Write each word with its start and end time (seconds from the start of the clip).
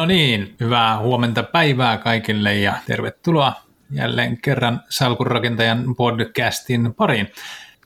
No 0.00 0.06
niin, 0.06 0.54
hyvää 0.60 0.98
huomenta 0.98 1.42
päivää 1.42 1.98
kaikille 1.98 2.54
ja 2.54 2.74
tervetuloa 2.86 3.52
jälleen 3.90 4.38
kerran 4.42 4.80
Salkunrakentajan 4.88 5.94
podcastin 5.96 6.94
pariin. 6.94 7.28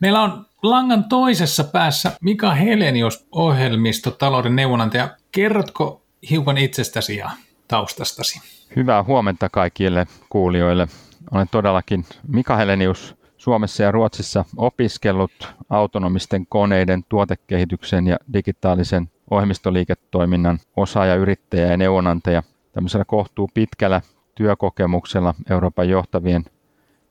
Meillä 0.01 0.23
on 0.23 0.47
langan 0.63 1.05
toisessa 1.05 1.65
päässä 1.65 2.13
Mika 2.21 2.55
Helenius, 2.55 3.27
ohjelmistotalouden 3.33 4.57
neuvonantaja. 4.57 5.09
Kerrotko 5.33 6.03
hiukan 6.31 6.59
itsestäsi 6.59 7.17
ja 7.17 7.31
taustastasi? 7.69 8.41
Hyvää 8.77 9.03
huomenta 9.03 9.49
kaikille 9.49 10.07
kuulijoille. 10.29 10.89
Olen 11.31 11.49
todellakin 11.51 12.05
Mika 12.29 12.57
Helenius, 12.57 13.17
Suomessa 13.37 13.83
ja 13.83 13.91
Ruotsissa 13.91 14.45
opiskellut 14.57 15.55
autonomisten 15.71 16.47
koneiden 16.47 17.05
tuotekehityksen 17.09 18.07
ja 18.07 18.17
digitaalisen 18.33 19.11
ohjelmistoliiketoiminnan 19.35 20.59
osaaja, 20.77 21.15
yrittäjä 21.15 21.67
ja 21.67 21.77
neuvonantaja 21.77 22.43
tämmöisellä 22.73 23.05
kohtuu 23.05 23.51
pitkällä 23.55 24.01
työkokemuksella 24.35 25.35
Euroopan 25.51 25.89
johtavien 25.89 26.45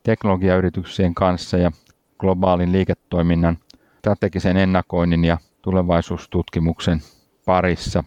teknologiayrityksien 0.02 1.14
kanssa 1.14 1.56
ja 1.56 1.70
globaalin 2.18 2.72
liiketoiminnan 2.72 3.58
strategisen 3.98 4.56
ennakoinnin 4.56 5.24
ja 5.24 5.38
tulevaisuustutkimuksen 5.62 7.00
parissa. 7.44 8.04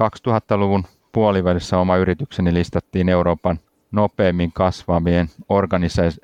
2000-luvun 0.00 0.84
puolivälissä 1.12 1.78
oma 1.78 1.96
yritykseni 1.96 2.54
listattiin 2.54 3.08
Euroopan 3.08 3.58
nopeimmin 3.92 4.52
kasvavien 4.52 5.28
organisa- 5.48 6.20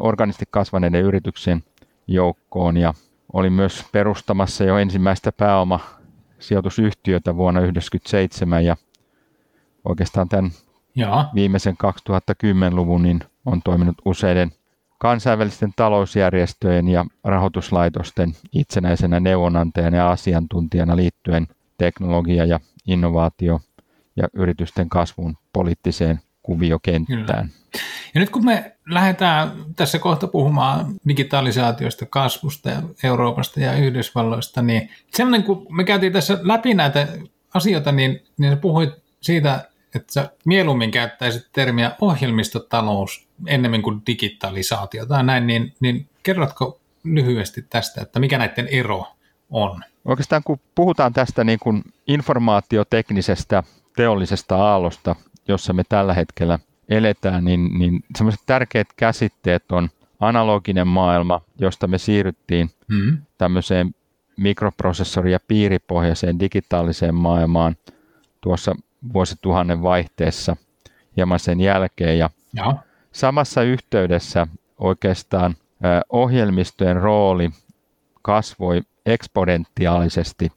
organisti 0.00 0.44
kasvaneiden 0.50 1.02
yrityksien 1.02 1.62
joukkoon 2.06 2.76
ja 2.76 2.94
olin 3.32 3.52
myös 3.52 3.84
perustamassa 3.92 4.64
jo 4.64 4.78
ensimmäistä 4.78 5.32
pääoma 5.32 5.80
sijoitusyhtiötä 6.38 7.36
vuonna 7.36 7.60
1997 7.60 8.64
ja 8.64 8.76
oikeastaan 9.84 10.28
tämän 10.28 10.50
ja. 10.96 11.30
viimeisen 11.34 11.74
2010-luvun 11.74 13.02
niin 13.02 13.20
on 13.46 13.62
toiminut 13.62 13.96
useiden 14.04 14.52
kansainvälisten 14.98 15.72
talousjärjestöjen 15.76 16.88
ja 16.88 17.06
rahoituslaitosten 17.24 18.36
itsenäisenä 18.52 19.20
neuvonantajana 19.20 19.96
ja 19.96 20.10
asiantuntijana 20.10 20.96
liittyen 20.96 21.46
teknologia- 21.78 22.44
ja 22.44 22.60
innovaatio- 22.86 23.60
ja 24.16 24.28
yritysten 24.32 24.88
kasvun 24.88 25.36
poliittiseen 25.52 26.20
kuviokenttään. 26.46 27.26
Kyllä. 27.26 27.44
Ja 28.14 28.20
nyt 28.20 28.30
kun 28.30 28.44
me 28.44 28.76
lähdetään 28.90 29.52
tässä 29.76 29.98
kohta 29.98 30.26
puhumaan 30.26 30.94
digitalisaatiosta, 31.08 32.06
kasvusta 32.06 32.70
ja 32.70 32.82
Euroopasta 33.02 33.60
ja 33.60 33.72
Yhdysvalloista, 33.72 34.62
niin 34.62 34.90
semmoinen, 35.14 35.44
kun 35.44 35.66
me 35.70 35.84
käytiin 35.84 36.12
tässä 36.12 36.38
läpi 36.42 36.74
näitä 36.74 37.08
asioita, 37.54 37.92
niin, 37.92 38.22
niin 38.38 38.52
sä 38.52 38.56
puhuit 38.56 38.90
siitä, 39.20 39.68
että 39.94 40.12
sä 40.12 40.30
mieluummin 40.44 40.90
käyttäisit 40.90 41.48
termiä 41.52 41.92
ohjelmistotalous 42.00 43.26
ennemmin 43.46 43.82
kuin 43.82 44.02
digitalisaatio 44.06 45.06
tai 45.06 45.24
näin, 45.24 45.46
niin, 45.46 45.74
niin 45.80 46.08
kerrotko 46.22 46.80
lyhyesti 47.04 47.62
tästä, 47.62 48.00
että 48.02 48.20
mikä 48.20 48.38
näiden 48.38 48.68
ero 48.70 49.06
on? 49.50 49.82
Oikeastaan 50.04 50.42
kun 50.44 50.60
puhutaan 50.74 51.12
tästä 51.12 51.44
niin 51.44 51.58
kuin 51.58 51.82
informaatioteknisestä 52.06 53.62
teollisesta 53.96 54.56
aallosta, 54.56 55.16
jossa 55.48 55.72
me 55.72 55.82
tällä 55.88 56.14
hetkellä 56.14 56.58
eletään, 56.88 57.44
niin, 57.44 57.78
niin 57.78 58.04
semmoiset 58.16 58.40
tärkeät 58.46 58.88
käsitteet 58.96 59.72
on 59.72 59.88
analoginen 60.20 60.88
maailma, 60.88 61.40
josta 61.58 61.86
me 61.86 61.98
siirryttiin 61.98 62.70
mm-hmm. 62.88 63.18
tämmöiseen 63.38 63.94
mikroprosessori- 64.40 65.30
ja 65.30 65.40
piiripohjaiseen 65.48 66.40
digitaaliseen 66.40 67.14
maailmaan 67.14 67.76
tuossa 68.40 68.76
vuosituhannen 69.12 69.82
vaihteessa 69.82 70.56
hieman 71.16 71.38
sen 71.38 71.60
jälkeen. 71.60 72.18
Ja 72.18 72.30
ja. 72.56 72.74
Samassa 73.12 73.62
yhteydessä 73.62 74.46
oikeastaan 74.78 75.54
ohjelmistojen 76.10 76.96
rooli 76.96 77.50
kasvoi 78.22 78.82
eksponentiaalisesti. 79.06 80.52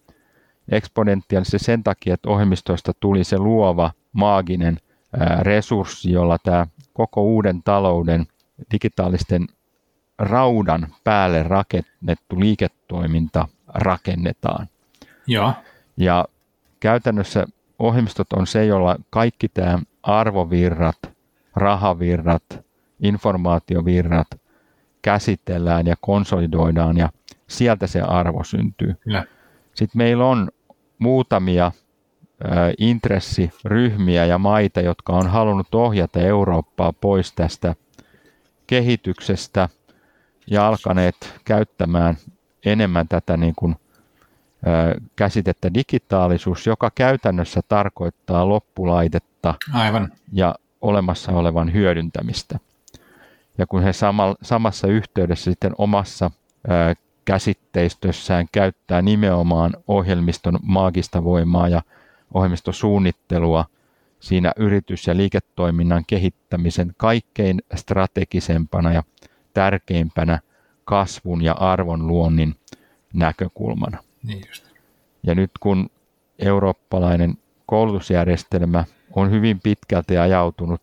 Eksponentiaalisesti 0.72 1.60
sen 1.60 1.84
takia, 1.84 2.14
että 2.14 2.30
ohjelmistoista 2.30 2.92
tuli 3.00 3.24
se 3.24 3.38
luova, 3.38 3.92
maaginen 4.14 4.78
resurssi, 5.42 6.12
jolla 6.12 6.38
tämä 6.44 6.68
koko 6.94 7.22
uuden 7.22 7.64
talouden 7.64 8.26
digitaalisten 8.72 9.48
raudan 10.20 10.88
päälle 11.04 11.44
rakennettu 11.44 12.40
liiketoiminta 12.40 13.48
rakennetaan. 13.68 14.68
Ja, 15.28 15.54
ja 15.98 16.26
käytännössä 16.80 17.48
ohjelmistot 17.80 18.34
on 18.34 18.48
se, 18.48 18.66
jolla 18.66 18.96
kaikki 19.10 19.50
tämä 19.50 19.80
arvovirrat, 20.04 20.98
rahavirrat, 21.56 22.44
informaatiovirrat 23.00 24.28
käsitellään 25.02 25.88
ja 25.88 25.96
konsolidoidaan 26.02 26.98
ja 26.98 27.10
sieltä 27.48 27.88
se 27.88 28.02
arvo 28.02 28.44
syntyy. 28.44 28.96
Kyllä. 29.00 29.26
Sitten 29.74 29.98
meillä 29.98 30.26
on 30.26 30.50
muutamia 31.00 31.72
intressiryhmiä 32.78 34.26
ja 34.26 34.38
maita, 34.38 34.82
jotka 34.82 35.14
on 35.14 35.28
halunnut 35.28 35.76
ohjata 35.76 36.20
Eurooppaa 36.20 36.94
pois 36.94 37.34
tästä 37.34 37.76
kehityksestä 38.68 39.70
ja 40.48 40.68
alkaneet 40.68 41.34
käyttämään 41.46 42.18
enemmän 42.66 43.08
tätä 43.08 43.38
niin 43.38 43.54
kuin, 43.56 43.76
käsitettä 45.16 45.74
digitaalisuus, 45.74 46.68
joka 46.68 46.92
käytännössä 46.96 47.62
tarkoittaa 47.68 48.50
loppulaitetta 48.50 49.56
Aivan. 49.74 50.12
ja 50.34 50.56
olemassa 50.82 51.32
olevan 51.32 51.74
hyödyntämistä. 51.74 52.60
Ja 53.58 53.68
kun 53.68 53.84
he 53.84 53.94
sama, 53.94 54.36
samassa 54.42 54.88
yhteydessä 54.88 55.52
sitten 55.52 55.72
omassa 55.78 56.32
käsitteistössään 57.30 58.48
käyttää 58.52 59.02
nimenomaan 59.02 59.74
ohjelmiston 59.88 60.60
maagista 60.62 61.24
voimaa 61.24 61.70
ja 61.70 61.82
ohjelmistosuunnittelua 62.34 63.66
siinä 64.20 64.52
yritys- 64.56 65.08
ja 65.08 65.18
liiketoiminnan 65.18 66.04
kehittämisen 66.08 66.94
kaikkein 66.98 67.62
strategisempana 67.76 68.94
ja 68.94 69.04
tärkeimpänä 69.54 70.40
kasvun 70.86 71.42
ja 71.42 71.54
arvon 71.54 72.08
luonnin 72.08 72.56
näkökulmana. 73.14 73.98
Niin 74.24 74.44
just. 74.48 74.66
Ja 75.24 75.36
nyt 75.36 75.52
kun 75.60 75.90
eurooppalainen 76.40 77.38
koulutusjärjestelmä 77.66 78.86
on 79.12 79.32
hyvin 79.32 79.60
pitkälti 79.60 80.18
ajautunut 80.18 80.82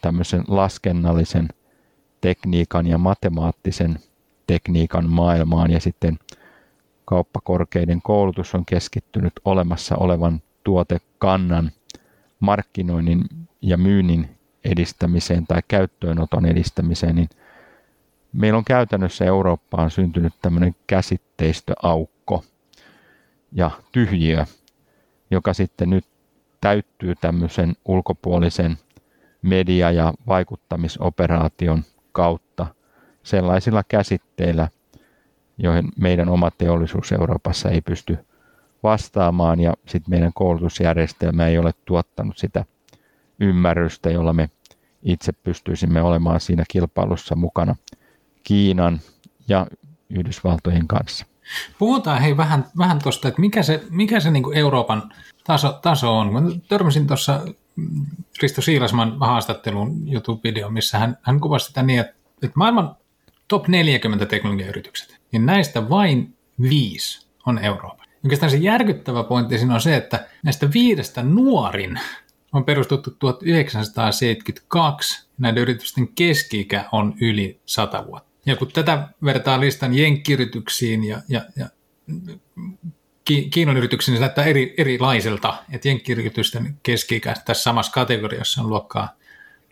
tämmöisen 0.00 0.44
laskennallisen 0.48 1.48
tekniikan 2.20 2.86
ja 2.86 2.98
matemaattisen 2.98 3.98
tekniikan 4.46 5.10
maailmaan 5.10 5.70
ja 5.70 5.80
sitten 5.80 6.18
kauppakorkeiden 7.04 8.02
koulutus 8.02 8.54
on 8.54 8.64
keskittynyt 8.66 9.32
olemassa 9.44 9.96
olevan 9.96 10.42
tuotekannan 10.64 11.70
markkinoinnin 12.40 13.24
ja 13.62 13.76
myynnin 13.76 14.30
edistämiseen 14.64 15.46
tai 15.46 15.60
käyttöönoton 15.68 16.46
edistämiseen, 16.46 17.16
niin 17.16 17.28
meillä 18.32 18.58
on 18.58 18.64
käytännössä 18.64 19.24
Eurooppaan 19.24 19.90
syntynyt 19.90 20.32
tämmöinen 20.42 20.76
käsitteistöaukko 20.86 22.44
ja 23.52 23.70
tyhjiö, 23.92 24.44
joka 25.30 25.54
sitten 25.54 25.90
nyt 25.90 26.04
täyttyy 26.60 27.14
tämmöisen 27.20 27.74
ulkopuolisen 27.84 28.78
media- 29.42 29.90
ja 29.90 30.14
vaikuttamisoperaation 30.26 31.82
kautta 32.12 32.66
sellaisilla 33.24 33.82
käsitteillä, 33.88 34.68
joihin 35.58 35.88
meidän 35.96 36.28
oma 36.28 36.50
teollisuus 36.50 37.12
Euroopassa 37.12 37.70
ei 37.70 37.80
pysty 37.80 38.18
vastaamaan 38.82 39.60
ja 39.60 39.74
sitten 39.86 40.10
meidän 40.10 40.32
koulutusjärjestelmä 40.34 41.46
ei 41.46 41.58
ole 41.58 41.74
tuottanut 41.84 42.38
sitä 42.38 42.64
ymmärrystä, 43.40 44.10
jolla 44.10 44.32
me 44.32 44.50
itse 45.02 45.32
pystyisimme 45.32 46.02
olemaan 46.02 46.40
siinä 46.40 46.64
kilpailussa 46.70 47.36
mukana 47.36 47.76
Kiinan 48.44 49.00
ja 49.48 49.66
Yhdysvaltojen 50.10 50.88
kanssa. 50.88 51.26
Puhutaan 51.78 52.22
hei 52.22 52.36
vähän, 52.36 52.66
vähän 52.78 52.98
tuosta, 53.02 53.28
että 53.28 53.40
mikä 53.40 53.62
se, 53.62 53.82
mikä 53.90 54.20
se 54.20 54.30
niin 54.30 54.54
Euroopan 54.54 55.12
taso, 55.46 55.78
taso 55.82 56.18
on. 56.18 56.32
Mä 56.32 56.40
törmäsin 56.68 57.06
tuossa 57.06 57.40
mm, 57.76 58.06
Risto 58.42 58.62
Siilasman 58.62 59.16
haastattelun 59.20 59.96
YouTube-video, 60.06 60.70
missä 60.70 60.98
hän, 60.98 61.18
hän 61.22 61.40
kuvasi 61.40 61.66
sitä 61.66 61.82
niin, 61.82 62.00
että, 62.00 62.14
että 62.42 62.54
maailman 62.56 62.96
top 63.48 63.68
40 63.68 64.26
teknologiayritykset, 64.26 65.20
niin 65.32 65.46
näistä 65.46 65.88
vain 65.88 66.36
viisi 66.62 67.26
on 67.46 67.58
Euroopan. 67.58 68.06
Oikeastaan 68.24 68.50
se 68.50 68.56
järkyttävä 68.56 69.24
pointti 69.24 69.58
siinä 69.58 69.74
on 69.74 69.80
se, 69.80 69.96
että 69.96 70.26
näistä 70.42 70.72
viidestä 70.72 71.22
nuorin 71.22 72.00
on 72.52 72.64
perustettu 72.64 73.10
1972. 73.10 75.28
Näiden 75.38 75.62
yritysten 75.62 76.08
keski 76.08 76.68
on 76.92 77.14
yli 77.20 77.60
100 77.66 78.06
vuotta. 78.06 78.30
Ja 78.46 78.56
kun 78.56 78.72
tätä 78.72 79.08
vertaa 79.24 79.60
listan 79.60 79.94
jenkkiyrityksiin 79.94 81.04
ja, 81.04 81.22
ja, 81.28 81.44
ja 81.56 81.68
Kiinan 83.50 83.76
yrityksen 83.76 84.12
niin 84.12 84.20
näyttää 84.20 84.44
eri, 84.44 84.74
erilaiselta, 84.76 85.56
että 85.72 85.88
jenkkiyritysten 85.88 86.78
keski 86.82 87.20
tässä 87.20 87.62
samassa 87.62 87.92
kategoriassa 87.92 88.60
on 88.60 88.68
luokkaa, 88.68 89.16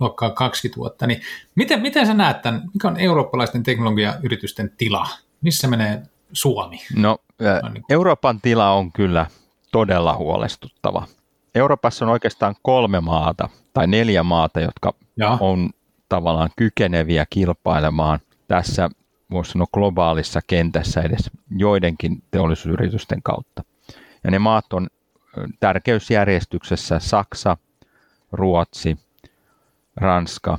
luokkaa 0.03 0.31
20 0.31 0.77
vuotta. 0.77 1.07
Niin 1.07 1.21
miten, 1.55 1.81
miten 1.81 2.07
sä 2.07 2.15
näet 2.15 2.43
tämän, 2.43 2.63
mikä 2.75 2.89
on 2.89 2.97
eurooppalaisten 3.01 3.63
teknologiayritysten 3.63 4.73
tila? 4.77 5.09
Missä 5.41 5.69
menee 5.69 6.03
Suomi? 6.33 6.81
No, 6.97 7.19
niin 7.73 7.85
Euroopan 7.89 8.41
tila 8.41 8.71
on 8.73 8.93
kyllä 8.93 9.27
todella 9.73 10.17
huolestuttava. 10.17 11.07
Euroopassa 11.55 12.05
on 12.05 12.11
oikeastaan 12.11 12.55
kolme 12.63 13.01
maata 13.01 13.49
tai 13.73 13.87
neljä 13.87 14.23
maata, 14.23 14.61
jotka 14.61 14.95
ja. 15.17 15.39
on 15.41 15.71
tavallaan 16.09 16.51
kykeneviä 16.57 17.27
kilpailemaan 17.31 18.21
tässä 18.49 18.91
voisi 19.31 19.53
sanoa 19.53 19.67
globaalissa 19.73 20.41
kentässä 20.47 21.01
edes 21.01 21.31
joidenkin 21.51 22.23
teollisuusyritysten 22.31 23.23
kautta. 23.23 23.65
Ja 24.25 24.31
ne 24.31 24.39
maat 24.39 24.73
on 24.73 24.89
tärkeysjärjestyksessä 25.61 26.99
Saksa, 26.99 27.57
Ruotsi, 28.33 28.99
Ranska 29.97 30.59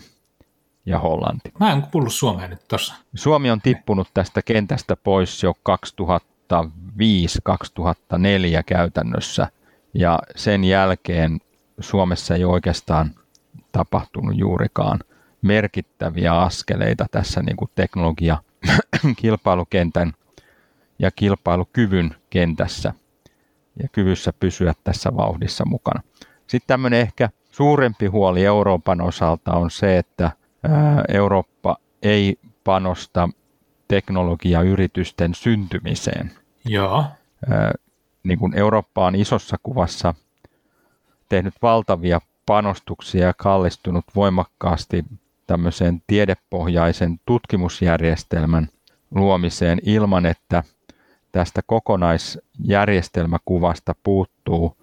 ja 0.86 1.00
Hollanti. 1.00 1.52
Mä 1.60 1.72
en 1.72 1.82
kuullut 1.82 2.14
Suomeen 2.14 2.50
nyt 2.50 2.68
tuossa. 2.68 2.96
Suomi 3.16 3.52
on 3.52 3.62
tippunut 3.62 4.08
tästä 4.14 4.42
kentästä 4.42 4.96
pois 4.96 5.44
jo 5.44 5.54
2005-2004 6.54 6.56
käytännössä 8.66 9.48
ja 9.94 10.20
sen 10.36 10.64
jälkeen 10.64 11.40
Suomessa 11.80 12.36
ei 12.36 12.46
oikeastaan 12.46 13.16
tapahtunut 13.72 14.38
juurikaan 14.38 15.00
merkittäviä 15.42 16.34
askeleita 16.34 17.06
tässä 17.12 17.42
niin 17.42 17.58
kuin 17.58 17.72
teknologia 17.76 18.38
kilpailukentän 19.22 20.14
ja 21.00 21.12
kilpailukyvyn 21.12 22.16
kentässä 22.30 22.94
ja 23.82 23.88
kyvyssä 23.92 24.34
pysyä 24.40 24.74
tässä 24.84 25.16
vauhdissa 25.16 25.66
mukana. 25.66 26.02
Sitten 26.48 26.68
tämmöinen 26.68 27.00
ehkä 27.00 27.30
suurempi 27.54 28.08
huoli 28.08 28.46
Euroopan 28.46 29.02
osalta 29.02 29.54
on 29.54 29.72
se, 29.72 29.98
että 29.98 30.32
Eurooppa 31.08 31.78
ei 32.02 32.40
panosta 32.64 33.30
teknologiayritysten 33.88 35.36
syntymiseen. 35.36 36.32
Joo. 36.66 37.06
Niin 38.24 38.40
kuin 38.40 38.58
Eurooppa 38.58 39.06
on 39.06 39.16
isossa 39.16 39.58
kuvassa 39.64 40.14
tehnyt 41.30 41.54
valtavia 41.62 42.22
panostuksia 42.46 43.26
ja 43.26 43.34
kallistunut 43.34 44.06
voimakkaasti 44.16 45.06
tämmöiseen 45.48 46.02
tiedepohjaisen 46.08 47.20
tutkimusjärjestelmän 47.26 48.68
luomiseen 49.12 49.80
ilman, 49.84 50.26
että 50.26 50.64
tästä 51.32 51.62
kokonaisjärjestelmäkuvasta 51.66 53.96
puuttuu 54.04 54.78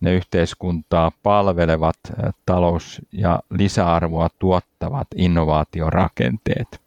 ne 0.00 0.12
yhteiskuntaa 0.12 1.12
palvelevat 1.22 1.96
talous- 2.46 3.02
ja 3.12 3.40
lisäarvoa 3.50 4.28
tuottavat 4.38 5.08
innovaatiorakenteet. 5.16 6.80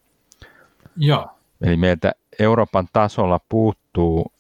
Joo. 0.98 1.28
Eli 1.62 1.78
meiltä 1.78 2.12
Euroopan 2.40 2.88
tasolla 2.94 3.40
puuttuu 3.50 4.32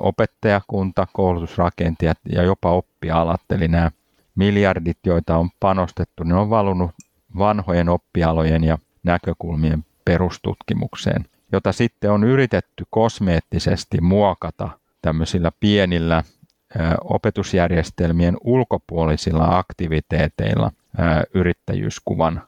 opettajakunta, 0.00 1.06
koulutusrakentajat 1.12 2.18
ja 2.32 2.42
jopa 2.42 2.72
oppialat, 2.72 3.40
eli 3.50 3.68
nämä 3.68 3.90
miljardit, 4.34 4.98
joita 5.06 5.36
on 5.36 5.50
panostettu, 5.60 6.24
ne 6.24 6.34
on 6.34 6.50
valunut 6.50 6.90
vanhojen 7.38 7.88
oppialojen 7.88 8.64
ja 8.64 8.78
näkökulmien 9.02 9.84
perustutkimukseen, 10.04 11.24
jota 11.52 11.72
sitten 11.72 12.10
on 12.10 12.24
yritetty 12.24 12.84
kosmeettisesti 12.90 14.00
muokata 14.00 14.68
tämmöisillä 15.02 15.52
pienillä 15.60 16.22
opetusjärjestelmien 17.04 18.36
ulkopuolisilla 18.44 19.58
aktiviteeteilla 19.58 20.72
yrittäjyyskuvan 21.34 22.42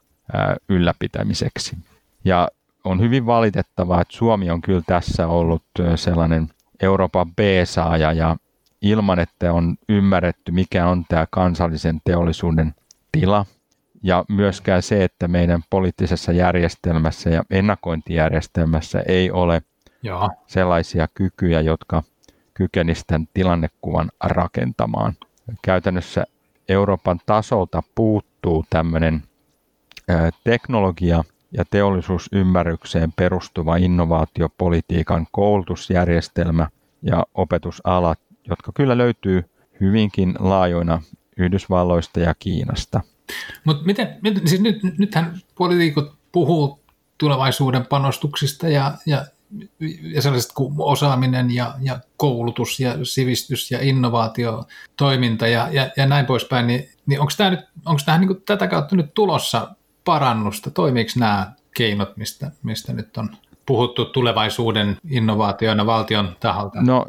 ylläpitämiseksi. 0.69 1.77
Ja 2.25 2.47
on 2.83 2.99
hyvin 2.99 3.25
valitettavaa, 3.25 4.01
että 4.01 4.17
Suomi 4.17 4.49
on 4.49 4.61
kyllä 4.61 4.81
tässä 4.87 5.27
ollut 5.27 5.63
sellainen 5.95 6.49
Euroopan 6.81 7.35
B-saaja 7.35 8.13
ja 8.13 8.37
ilman, 8.81 9.19
että 9.19 9.53
on 9.53 9.75
ymmärretty, 9.89 10.51
mikä 10.51 10.87
on 10.87 11.05
tämä 11.09 11.27
kansallisen 11.29 12.01
teollisuuden 12.03 12.75
tila, 13.11 13.45
ja 14.03 14.25
myöskään 14.29 14.81
se, 14.81 15.03
että 15.03 15.27
meidän 15.27 15.63
poliittisessa 15.69 16.31
järjestelmässä 16.31 17.29
ja 17.29 17.43
ennakointijärjestelmässä 17.49 19.03
ei 19.07 19.31
ole 19.31 19.61
Joo. 20.03 20.29
sellaisia 20.47 21.07
kykyjä, 21.13 21.61
jotka 21.61 22.03
kykenisivät 22.53 23.07
tämän 23.07 23.27
tilannekuvan 23.33 24.11
rakentamaan. 24.23 25.13
Käytännössä 25.61 26.25
Euroopan 26.69 27.19
tasolta 27.25 27.83
puuttuu 27.95 28.65
tämmöinen 28.69 29.23
teknologia- 30.43 31.23
ja 31.57 31.65
teollisuusymmärrykseen 31.69 33.13
perustuva 33.15 33.77
innovaatiopolitiikan 33.77 35.27
koulutusjärjestelmä 35.31 36.67
ja 37.01 37.23
opetusalat, 37.33 38.19
jotka 38.49 38.71
kyllä 38.75 38.97
löytyy 38.97 39.43
hyvinkin 39.81 40.35
laajoina 40.39 41.01
Yhdysvalloista 41.37 42.19
ja 42.19 42.35
Kiinasta. 42.39 43.01
Mutta 43.63 43.85
miten, 43.85 44.17
miten 44.21 44.47
siis 44.47 44.61
nyt, 44.61 44.79
nythän 44.97 45.37
poliitikot 45.55 46.13
puhuu 46.31 46.79
tulevaisuuden 47.17 47.85
panostuksista 47.85 48.69
ja, 48.69 48.93
ja, 49.05 49.25
ja 50.01 50.21
sellaiset 50.21 50.51
kuin 50.51 50.73
osaaminen 50.77 51.51
ja, 51.51 51.73
ja 51.81 51.99
koulutus 52.17 52.79
ja 52.79 52.95
sivistys 53.03 53.71
ja 53.71 53.81
innovaatio, 53.81 54.63
toiminta 54.97 55.47
ja, 55.47 55.67
ja, 55.71 55.89
ja 55.97 56.05
näin 56.05 56.25
poispäin, 56.25 56.67
niin, 56.67 56.89
niin 57.05 57.19
onko 57.19 57.31
tämä 57.37 57.49
nyt, 57.49 57.59
onko 57.85 58.01
tähän 58.05 58.21
niin 58.21 58.41
tätä 58.45 58.67
kautta 58.67 58.95
nyt 58.95 59.13
tulossa 59.13 59.75
parannusta? 60.05 60.71
Toimiiko 60.71 61.11
nämä 61.17 61.51
keinot, 61.75 62.17
mistä, 62.17 62.51
mistä 62.63 62.93
nyt 62.93 63.17
on 63.17 63.29
puhuttu 63.65 64.05
tulevaisuuden 64.05 64.97
innovaatioina 65.09 65.85
valtion 65.85 66.35
taholta? 66.39 66.81
No 66.81 67.05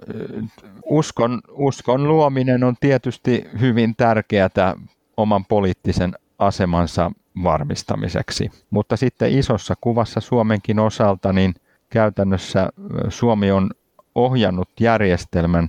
uskon, 0.84 1.40
uskon 1.50 2.08
luominen 2.08 2.64
on 2.64 2.74
tietysti 2.80 3.44
hyvin 3.60 3.96
tärkeää 3.96 4.74
oman 5.16 5.44
poliittisen 5.44 6.12
asemansa 6.38 7.10
varmistamiseksi. 7.42 8.50
Mutta 8.70 8.96
sitten 8.96 9.38
isossa 9.38 9.74
kuvassa 9.80 10.20
Suomenkin 10.20 10.78
osalta, 10.78 11.32
niin 11.32 11.54
käytännössä 11.92 12.68
Suomi 13.08 13.50
on 13.50 13.70
ohjannut 14.14 14.68
järjestelmän 14.80 15.68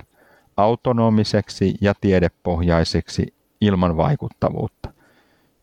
autonomiseksi 0.56 1.74
ja 1.80 1.94
tiedepohjaiseksi 2.00 3.34
ilman 3.60 3.96
vaikuttavuutta. 3.96 4.92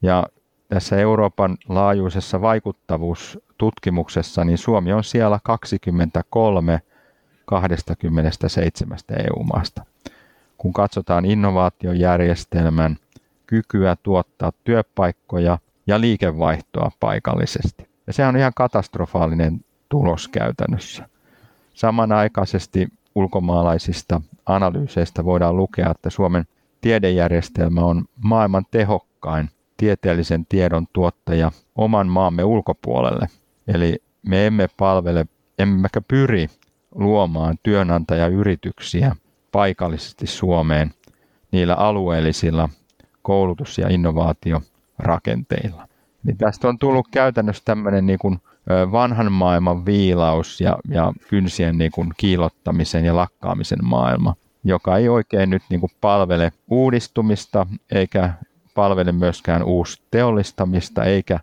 Ja 0.01 0.23
tässä 0.69 0.97
Euroopan 0.97 1.57
laajuisessa 1.69 2.41
vaikuttavuustutkimuksessa, 2.41 4.45
niin 4.45 4.57
Suomi 4.57 4.93
on 4.93 5.03
siellä 5.03 5.39
23 5.43 6.81
27 7.45 8.97
EU-maasta. 9.19 9.85
Kun 10.57 10.73
katsotaan 10.73 11.25
innovaatiojärjestelmän 11.25 12.97
kykyä 13.47 13.95
tuottaa 14.03 14.51
työpaikkoja 14.63 15.57
ja 15.87 16.01
liikevaihtoa 16.01 16.91
paikallisesti. 16.99 17.89
Ja 18.07 18.13
se 18.13 18.25
on 18.25 18.37
ihan 18.37 18.51
katastrofaalinen 18.55 19.61
tulos 19.91 20.27
käytännössä. 20.27 21.09
Samanaikaisesti 21.73 22.87
ulkomaalaisista 23.15 24.21
analyyseistä 24.45 25.25
voidaan 25.25 25.57
lukea, 25.57 25.91
että 25.91 26.09
Suomen 26.09 26.45
tiedejärjestelmä 26.81 27.81
on 27.81 28.05
maailman 28.23 28.65
tehokkain 28.71 29.49
tieteellisen 29.77 30.45
tiedon 30.49 30.87
tuottaja 30.93 31.51
oman 31.75 32.07
maamme 32.07 32.43
ulkopuolelle. 32.43 33.27
Eli 33.67 33.95
me 34.27 34.47
emme 34.47 34.67
palvele, 34.77 35.25
emmekä 35.59 36.01
pyri 36.01 36.47
luomaan 36.95 37.57
työnantajayrityksiä 37.63 39.15
paikallisesti 39.51 40.27
Suomeen 40.27 40.93
niillä 41.51 41.75
alueellisilla 41.75 42.69
koulutus- 43.21 43.77
ja 43.77 43.89
innovaatiorakenteilla. 43.89 45.87
Niin 46.23 46.37
tästä 46.37 46.67
on 46.67 46.79
tullut 46.79 47.07
käytännössä 47.11 47.61
tämmöinen 47.65 48.05
niin 48.05 48.19
kuin 48.19 48.39
vanhan 48.91 49.31
maailman 49.31 49.85
viilaus 49.85 50.61
ja, 50.61 50.77
ja 50.89 51.13
kynsien 51.27 51.77
niin 51.77 51.91
kuin 51.91 52.11
kiilottamisen 52.17 53.05
ja 53.05 53.15
lakkaamisen 53.15 53.85
maailma, 53.85 54.35
joka 54.63 54.97
ei 54.97 55.09
oikein 55.09 55.49
nyt 55.49 55.63
niin 55.69 55.79
kuin 55.79 55.91
palvele 56.01 56.51
uudistumista 56.69 57.67
eikä 57.91 58.33
palvele 58.75 59.11
myöskään 59.11 59.63
uusi 59.63 60.01
teollistamista 60.11 61.03
eikä 61.03 61.39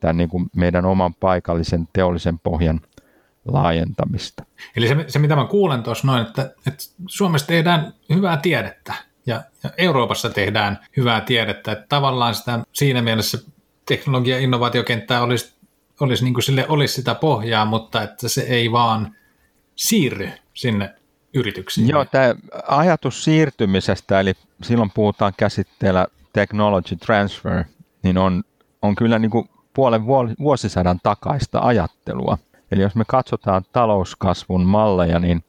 tämän 0.00 0.16
niin 0.16 0.28
kuin 0.28 0.46
meidän 0.56 0.84
oman 0.84 1.14
paikallisen 1.14 1.88
teollisen 1.92 2.38
pohjan 2.38 2.80
laajentamista. 3.44 4.44
Eli 4.76 4.88
se, 4.88 5.04
se 5.08 5.18
mitä 5.18 5.36
mä 5.36 5.44
kuulen 5.44 5.82
tuossa 5.82 6.06
noin, 6.06 6.22
että, 6.22 6.42
että 6.42 6.84
Suomessa 7.06 7.46
tehdään 7.46 7.94
hyvää 8.14 8.36
tiedettä, 8.36 8.94
ja, 9.26 9.42
ja 9.62 9.70
Euroopassa 9.78 10.30
tehdään 10.30 10.78
hyvää 10.96 11.20
tiedettä, 11.20 11.72
että 11.72 11.86
tavallaan 11.88 12.34
sitä 12.34 12.60
siinä 12.72 13.02
mielessä 13.02 13.38
teknologia- 13.86 14.36
ja 14.36 14.42
innovaatiokenttää 14.42 15.22
olisi, 15.22 15.53
olisi, 16.00 16.24
niin 16.24 16.34
kuin 16.34 16.44
sille 16.44 16.68
olisi 16.68 16.94
sitä 16.94 17.14
pohjaa, 17.14 17.64
mutta 17.64 18.02
että 18.02 18.28
se 18.28 18.40
ei 18.40 18.72
vaan 18.72 19.16
siirry 19.76 20.30
sinne 20.54 20.94
yrityksiin? 21.34 21.88
Joo, 21.88 22.04
tämä 22.04 22.34
ajatus 22.68 23.24
siirtymisestä, 23.24 24.20
eli 24.20 24.34
silloin 24.62 24.90
puhutaan 24.94 25.32
käsitteellä 25.36 26.06
technology 26.32 26.96
transfer, 26.96 27.64
niin 28.02 28.18
on, 28.18 28.42
on 28.82 28.94
kyllä 28.94 29.18
niin 29.18 29.30
kuin 29.30 29.48
puolen 29.74 30.06
vuosisadan 30.38 31.00
takaista 31.02 31.60
ajattelua. 31.60 32.38
Eli 32.70 32.82
jos 32.82 32.94
me 32.94 33.04
katsotaan 33.08 33.64
talouskasvun 33.72 34.66
malleja, 34.66 35.18
niin 35.18 35.44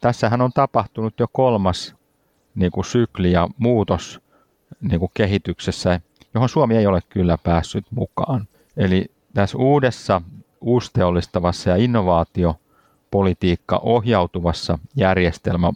tässähän 0.00 0.40
on 0.40 0.52
tapahtunut 0.52 1.14
jo 1.20 1.26
kolmas 1.32 1.94
niin 2.54 2.72
kuin 2.72 2.84
sykli 2.84 3.32
ja 3.32 3.48
muutos 3.58 4.20
niin 4.80 5.00
kuin 5.00 5.10
kehityksessä, 5.14 6.00
johon 6.34 6.48
Suomi 6.48 6.76
ei 6.76 6.86
ole 6.86 7.00
kyllä 7.08 7.38
päässyt 7.38 7.86
mukaan. 7.90 8.48
Eli 8.76 9.13
tässä 9.34 9.58
uudessa 9.58 10.22
uusteollistavassa 10.60 11.70
ja 11.70 11.76
innovaatiopolitiikka 11.76 13.80
ohjautuvassa 13.82 14.78
järjestelmä 14.96 15.72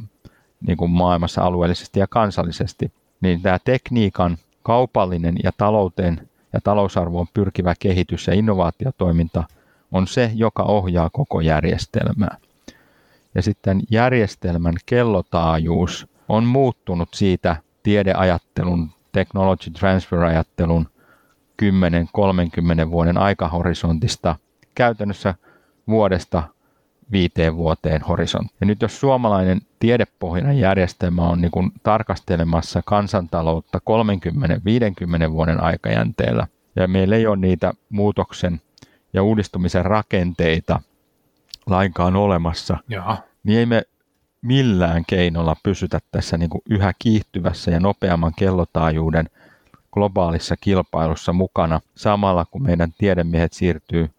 niin 0.67 0.77
kuin 0.77 0.91
maailmassa 0.91 1.43
alueellisesti 1.43 2.01
ja 2.01 2.07
kansallisesti, 2.07 2.93
niin 3.21 3.43
tämä 3.43 3.59
tekniikan 3.65 4.39
kaupallinen 4.63 5.37
ja 5.45 5.53
talouteen 5.59 6.29
ja 6.53 6.61
talousarvoon 6.61 7.27
pyrkivä 7.35 7.75
kehitys 7.79 8.27
ja 8.27 8.35
innovaatiotoiminta 8.35 9.45
on 9.93 10.07
se, 10.07 10.31
joka 10.35 10.63
ohjaa 10.63 11.11
koko 11.13 11.41
järjestelmää. 11.41 12.37
Ja 13.35 13.43
sitten 13.43 13.81
järjestelmän 13.91 14.75
kellotaajuus 14.87 16.07
on 16.29 16.45
muuttunut 16.45 17.09
siitä 17.15 17.57
tiedeajattelun, 17.83 18.91
technology 19.13 19.71
transfer-ajattelun 19.71 20.89
10-30 21.63 22.91
vuoden 22.91 23.19
aikahorisontista 23.19 24.37
käytännössä 24.75 25.35
vuodesta 25.89 26.43
viiteen 27.13 27.57
vuoteen 27.57 28.03
horisontti. 28.03 28.55
Ja 28.61 28.67
nyt 28.67 28.83
jos 28.83 29.01
suomalainen 29.01 29.61
tiedepohjainen 29.81 30.59
järjestelmä 30.59 31.23
on 31.23 31.41
niin 31.41 31.51
kuin 31.51 31.73
tarkastelemassa 31.83 32.83
kansantaloutta 32.85 33.81
30-50 35.29 35.33
vuoden 35.33 35.63
aikajänteellä, 35.63 36.47
ja 36.77 36.89
meillä 36.89 37.17
ei 37.17 37.27
ole 37.27 37.37
niitä 37.37 37.73
muutoksen 37.89 38.61
ja 39.13 39.23
uudistumisen 39.23 39.85
rakenteita 39.85 40.81
lainkaan 41.67 42.17
olemassa, 42.17 42.77
Jaha. 42.89 43.17
niin 43.45 43.59
ei 43.59 43.67
me 43.67 43.83
millään 44.43 45.05
keinolla 45.07 45.57
pysytä 45.63 45.99
tässä 46.11 46.39
niin 46.39 46.51
kuin 46.51 46.63
yhä 46.71 46.93
kiihtyvässä 46.99 47.71
ja 47.71 47.81
nopeamman 47.81 48.33
kellotaajuuden 48.37 49.31
globaalissa 49.93 50.57
kilpailussa 50.57 51.33
mukana 51.33 51.81
samalla 51.95 52.45
kun 52.45 52.63
meidän 52.63 52.93
tiedemiehet 52.99 53.53
siirtyy 53.53 54.11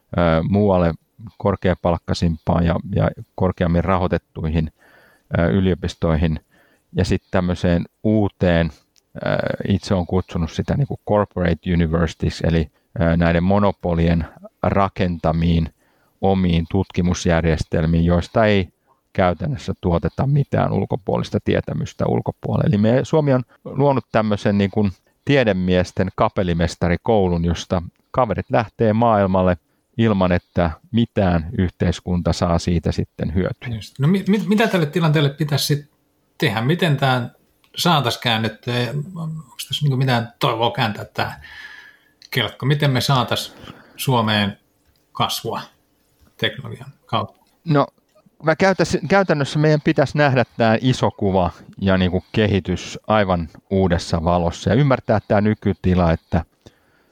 muualle 0.50 0.94
korkeapalkkaisimpaan 1.38 2.66
ja, 2.66 2.76
ja 2.96 3.10
korkeammin 3.36 3.84
rahoitettuihin 3.84 4.72
yliopistoihin 5.52 6.40
ja 6.96 7.06
sitten 7.06 7.32
tämmöiseen 7.32 7.86
uuteen, 8.04 8.72
itse 9.68 9.94
on 9.94 10.06
kutsunut 10.08 10.52
sitä 10.52 10.78
niin 10.78 10.88
kuin 10.88 11.00
corporate 11.10 11.74
universities, 11.74 12.42
eli 12.42 12.72
näiden 13.18 13.44
monopolien 13.44 14.28
rakentamiin 14.64 15.74
omiin 16.22 16.66
tutkimusjärjestelmiin, 16.72 18.06
joista 18.06 18.46
ei 18.46 18.70
käytännössä 19.14 19.74
tuoteta 19.82 20.28
mitään 20.28 20.74
ulkopuolista 20.74 21.40
tietämystä 21.44 22.06
ulkopuolelle. 22.08 22.68
Eli 22.68 22.78
me, 22.78 23.00
Suomi 23.04 23.34
on 23.34 23.44
luonut 23.66 24.06
tämmöisen 24.12 24.58
niin 24.58 24.72
kuin 24.72 24.92
tiedemiesten 25.30 26.10
kapelimestarikoulun, 26.16 27.46
josta 27.46 27.82
kaverit 28.12 28.46
lähtee 28.50 28.94
maailmalle 28.94 29.58
ilman, 29.98 30.32
että 30.32 30.72
mitään 30.92 31.50
yhteiskunta 31.58 32.34
saa 32.34 32.60
siitä 32.60 32.92
sitten 32.92 33.34
hyötyä. 33.34 33.76
Just. 33.76 34.00
No 34.00 34.08
mit, 34.08 34.28
mit, 34.28 34.48
mitä 34.48 34.68
tälle 34.68 34.86
tilanteelle 34.86 35.30
pitäisi 35.30 35.66
sitten 35.66 35.98
tehdä? 36.38 36.62
Miten 36.62 36.98
tämä 36.98 37.30
saataisiin 37.78 38.22
käännettyä? 38.22 38.74
Onko 39.16 39.56
tässä 39.68 39.86
niin 39.86 39.98
mitään 39.98 40.34
toivoa 40.40 40.72
kääntää 40.72 41.06
tämä 41.06 41.40
kelkko? 42.32 42.66
Miten 42.66 42.92
me 42.92 43.02
saataisiin 43.02 43.58
Suomeen 43.96 44.60
kasvua 45.12 45.62
teknologian 46.38 46.94
kautta? 47.06 47.42
No 47.66 47.88
mä 48.44 48.56
käytännössä 49.10 49.60
meidän 49.60 49.82
pitäisi 49.82 50.18
nähdä 50.18 50.46
tämä 50.58 50.78
iso 50.82 51.12
kuva 51.12 51.52
ja 51.82 51.98
niin 51.98 52.12
kuin 52.12 52.24
kehitys 52.32 53.00
aivan 53.08 53.50
uudessa 53.70 54.24
valossa 54.24 54.70
ja 54.70 54.76
ymmärtää 54.76 55.20
tämä 55.28 55.42
nykytila, 55.42 56.12
että 56.12 56.46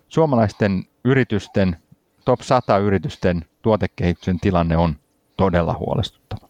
suomalaisten 0.07 0.83
yritysten, 1.03 1.77
top 2.25 2.41
100 2.41 2.77
yritysten 2.77 3.45
tuotekehityksen 3.61 4.39
tilanne 4.39 4.77
on 4.77 4.95
todella 5.37 5.73
huolestuttava. 5.73 6.49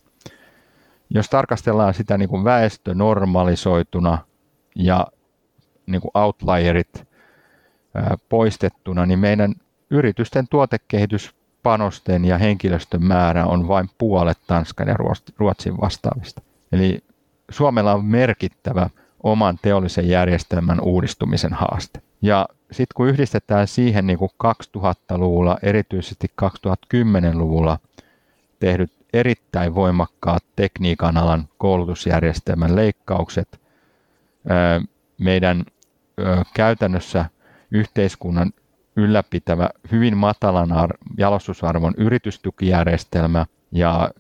Jos 1.10 1.30
tarkastellaan 1.30 1.94
sitä 1.94 2.18
niin 2.18 2.30
kuin 2.30 2.44
väestö 2.44 2.94
normalisoituna 2.94 4.18
ja 4.76 5.08
niin 5.86 6.02
kuin 6.02 6.12
outlierit 6.14 7.08
poistettuna, 8.30 9.06
niin 9.06 9.20
meidän 9.20 9.56
yritysten 9.90 10.48
tuotekehitys 10.50 11.36
panosten 11.68 12.26
ja 12.26 12.38
henkilöstön 12.38 13.04
määrä 13.04 13.46
on 13.46 13.68
vain 13.68 13.90
puolet 13.98 14.38
Tanskan 14.48 14.88
ja 14.88 14.96
Ruotsin 15.38 15.82
vastaavista. 15.82 16.42
Eli 16.72 17.00
Suomella 17.52 17.94
on 17.94 18.06
merkittävä 18.06 18.90
oman 19.24 19.60
teollisen 19.62 20.10
järjestelmän 20.10 20.82
uudistumisen 20.82 21.54
haaste. 21.54 22.02
Ja 22.22 22.48
sitten 22.72 22.94
kun 22.96 23.08
yhdistetään 23.08 23.68
siihen 23.68 24.08
niin 24.08 24.20
kuin 24.20 24.32
2000-luvulla, 24.78 25.58
erityisesti 25.62 26.28
2010-luvulla 26.42 27.80
tehdyt 28.60 28.92
erittäin 29.14 29.76
voimakkaat 29.76 30.44
tekniikan 30.56 31.18
alan 31.18 31.48
koulutusjärjestelmän 31.58 32.76
leikkaukset, 32.76 33.62
meidän 35.18 35.64
käytännössä 36.54 37.26
yhteiskunnan 37.72 38.54
ylläpitävä 38.98 39.70
hyvin 39.92 40.18
matalan 40.18 40.72
ar- 40.72 40.98
jalostusarvon 41.18 41.94
yritystukijärjestelmä 41.98 43.46
ja 43.72 44.12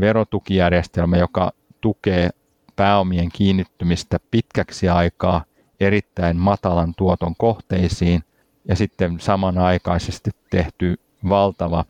verotukijärjestelmä, 0.00 1.16
joka 1.16 1.52
tukee 1.80 2.30
pääomien 2.76 3.28
kiinnittymistä 3.32 4.18
pitkäksi 4.30 4.88
aikaa 4.88 5.44
erittäin 5.80 6.36
matalan 6.36 6.94
tuoton 6.96 7.36
kohteisiin 7.38 8.22
ja 8.68 8.76
sitten 8.76 9.20
samanaikaisesti 9.20 10.30
tehty 10.50 11.00
valtava 11.28 11.84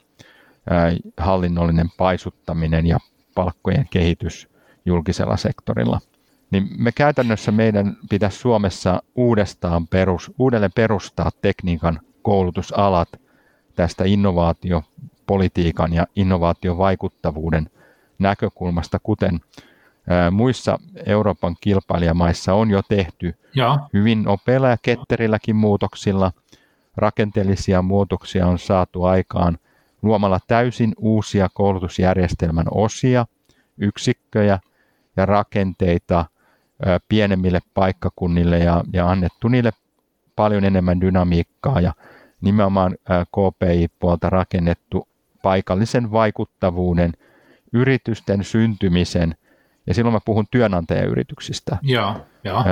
hallinnollinen 1.16 1.90
paisuttaminen 1.96 2.86
ja 2.86 2.98
palkkojen 3.34 3.86
kehitys 3.90 4.48
julkisella 4.86 5.36
sektorilla. 5.36 6.00
Niin 6.50 6.68
me 6.78 6.92
käytännössä 6.92 7.52
meidän 7.52 7.96
pitäisi 8.10 8.38
Suomessa 8.38 9.02
uudestaan 9.14 9.86
perus, 9.86 10.32
uudelleen 10.38 10.72
perustaa 10.74 11.30
tekniikan 11.42 12.00
koulutusalat 12.26 13.08
tästä 13.74 14.04
innovaatiopolitiikan 14.04 15.92
ja 15.92 16.06
innovaatiovaikuttavuuden 16.16 17.70
näkökulmasta, 18.18 18.98
kuten 19.02 19.40
muissa 20.30 20.78
Euroopan 21.06 21.56
kilpailijamaissa 21.60 22.54
on 22.54 22.70
jo 22.70 22.82
tehty 22.88 23.34
ja. 23.54 23.78
hyvin 23.92 24.22
nopeilla 24.22 24.68
ja 24.68 24.76
ketterilläkin 24.82 25.56
muutoksilla. 25.56 26.32
Rakenteellisia 26.96 27.82
muutoksia 27.82 28.46
on 28.46 28.58
saatu 28.58 29.04
aikaan 29.04 29.58
luomalla 30.02 30.38
täysin 30.46 30.92
uusia 30.98 31.48
koulutusjärjestelmän 31.54 32.66
osia, 32.70 33.26
yksikköjä 33.78 34.58
ja 35.16 35.26
rakenteita 35.26 36.24
pienemmille 37.08 37.60
paikkakunnille 37.74 38.58
ja, 38.58 38.84
ja 38.92 39.10
annettu 39.10 39.48
niille 39.48 39.72
paljon 40.36 40.64
enemmän 40.64 41.00
dynamiikkaa 41.00 41.80
ja 41.80 41.92
nimenomaan 42.46 42.96
KPI-puolta 43.24 44.30
rakennettu 44.30 45.08
paikallisen 45.42 46.12
vaikuttavuuden, 46.12 47.12
yritysten 47.72 48.44
syntymisen, 48.44 49.34
ja 49.86 49.94
silloin 49.94 50.12
mä 50.14 50.20
puhun 50.24 50.46
työnantajayrityksistä. 50.50 51.78
Joo, 51.82 52.26
joo. 52.44 52.64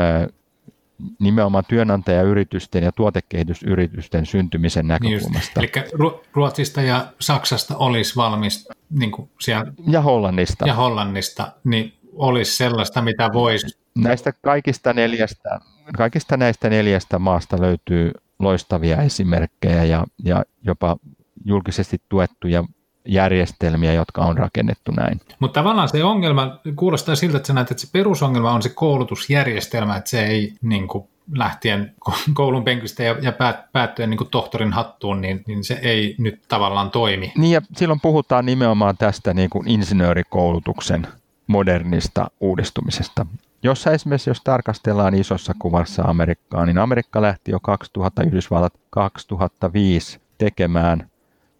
Nimenomaan 1.18 1.64
työnantajayritysten 1.68 2.84
ja 2.84 2.92
tuotekehitysyritysten 2.92 4.26
syntymisen 4.26 4.86
näkökulmasta. 4.86 5.60
Niin 5.60 5.70
eli 5.76 6.20
Ruotsista 6.32 6.82
ja 6.82 7.06
Saksasta 7.20 7.76
olisi 7.76 8.16
valmis, 8.16 8.68
niin 8.90 9.10
kuin 9.10 9.30
siellä, 9.40 9.72
ja 9.86 10.00
Hollannista. 10.00 10.66
Ja 10.66 10.74
Hollannista, 10.74 11.52
niin 11.64 11.92
olisi 12.12 12.56
sellaista, 12.56 13.02
mitä 13.02 13.30
voisi... 13.32 13.78
Näistä 13.98 14.32
kaikista 14.42 14.92
neljästä, 14.92 15.60
kaikista 15.96 16.36
näistä 16.36 16.70
neljästä 16.70 17.18
maasta 17.18 17.60
löytyy 17.60 18.12
loistavia 18.38 19.02
esimerkkejä 19.02 19.84
ja, 19.84 20.04
ja 20.24 20.44
jopa 20.62 20.96
julkisesti 21.44 22.00
tuettuja 22.08 22.64
järjestelmiä, 23.08 23.92
jotka 23.92 24.22
on 24.22 24.38
rakennettu 24.38 24.92
näin. 24.92 25.20
Mutta 25.38 25.60
tavallaan 25.60 25.88
se 25.88 26.04
ongelma, 26.04 26.58
kuulostaa 26.76 27.16
siltä, 27.16 27.36
että 27.36 27.46
sä 27.46 27.52
näet, 27.52 27.70
että 27.70 27.80
se 27.80 27.88
perusongelma 27.92 28.52
on 28.52 28.62
se 28.62 28.68
koulutusjärjestelmä, 28.68 29.96
että 29.96 30.10
se 30.10 30.26
ei 30.26 30.52
niin 30.62 30.88
kuin, 30.88 31.08
lähtien 31.32 31.94
koulun 32.34 32.64
penkistä 32.64 33.02
ja, 33.02 33.16
ja 33.22 33.32
päät, 33.32 33.72
päättyen 33.72 34.10
niin 34.10 34.18
kuin 34.18 34.30
tohtorin 34.30 34.72
hattuun, 34.72 35.20
niin, 35.20 35.42
niin 35.46 35.64
se 35.64 35.78
ei 35.82 36.14
nyt 36.18 36.42
tavallaan 36.48 36.90
toimi. 36.90 37.32
Niin 37.38 37.52
ja 37.52 37.60
silloin 37.76 38.00
puhutaan 38.00 38.46
nimenomaan 38.46 38.96
tästä 38.96 39.34
niin 39.34 39.50
kuin 39.50 39.68
insinöörikoulutuksen 39.68 41.06
modernista 41.46 42.30
uudistumisesta. 42.40 43.26
Jossa 43.64 43.90
esimerkiksi, 43.90 44.30
jos 44.30 44.40
tarkastellaan 44.44 45.14
isossa 45.14 45.52
kuvassa 45.58 46.02
Amerikkaa, 46.02 46.66
niin 46.66 46.78
Amerikka 46.78 47.22
lähti 47.22 47.50
jo 47.50 47.60
2000, 47.60 48.22
Yhdysvallat 48.22 48.74
2005 48.90 50.20
tekemään 50.38 51.10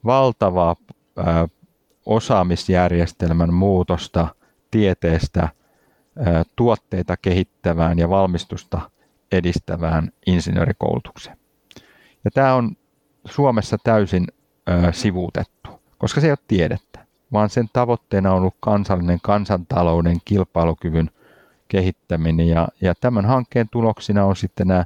valtavaa 0.05 0.77
ää, 1.17 1.49
osaamisjärjestelmän 2.07 3.55
muutosta 3.55 4.29
tieteestä 4.71 5.49
ää, 6.19 6.45
tuotteita 6.57 7.17
kehittävään 7.17 7.99
ja 7.99 8.09
valmistusta 8.09 8.91
edistävään 9.33 10.13
insinöörikoulutukseen. 10.27 11.37
Ja 12.25 12.31
tämä 12.31 12.55
on 12.55 12.77
Suomessa 13.25 13.77
täysin 13.85 14.27
ää, 14.67 14.93
sivuutettu, 14.93 15.71
koska 15.99 16.21
se 16.21 16.27
ei 16.27 16.31
ole 16.31 16.39
tiedettä, 16.49 17.07
vaan 17.33 17.51
sen 17.51 17.69
tavoitteena 17.73 18.31
on 18.31 18.37
ollut 18.37 18.57
kansallinen 18.61 19.19
kansantalouden 19.23 20.17
kilpailukyvyn 20.25 21.11
kehittäminen. 21.69 22.49
Ja, 22.49 22.69
ja 22.81 22.95
tämän 23.01 23.25
hankkeen 23.25 23.69
tuloksina 23.71 24.25
on 24.25 24.37
sitten 24.37 24.69
nämä 24.69 24.85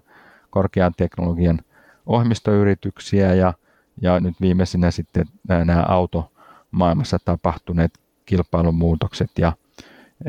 korkean 0.50 0.92
teknologian 0.96 1.58
ohjelmistoyrityksiä 2.06 3.34
ja, 3.34 3.54
ja 4.00 4.20
nyt 4.20 4.34
viimeisenä 4.40 4.90
sitten 4.90 5.26
nämä, 5.48 5.64
nämä 5.64 5.84
automaailmassa 5.88 7.18
tapahtuneet 7.24 7.98
kilpailumuutokset 8.26 9.30
ja 9.38 9.52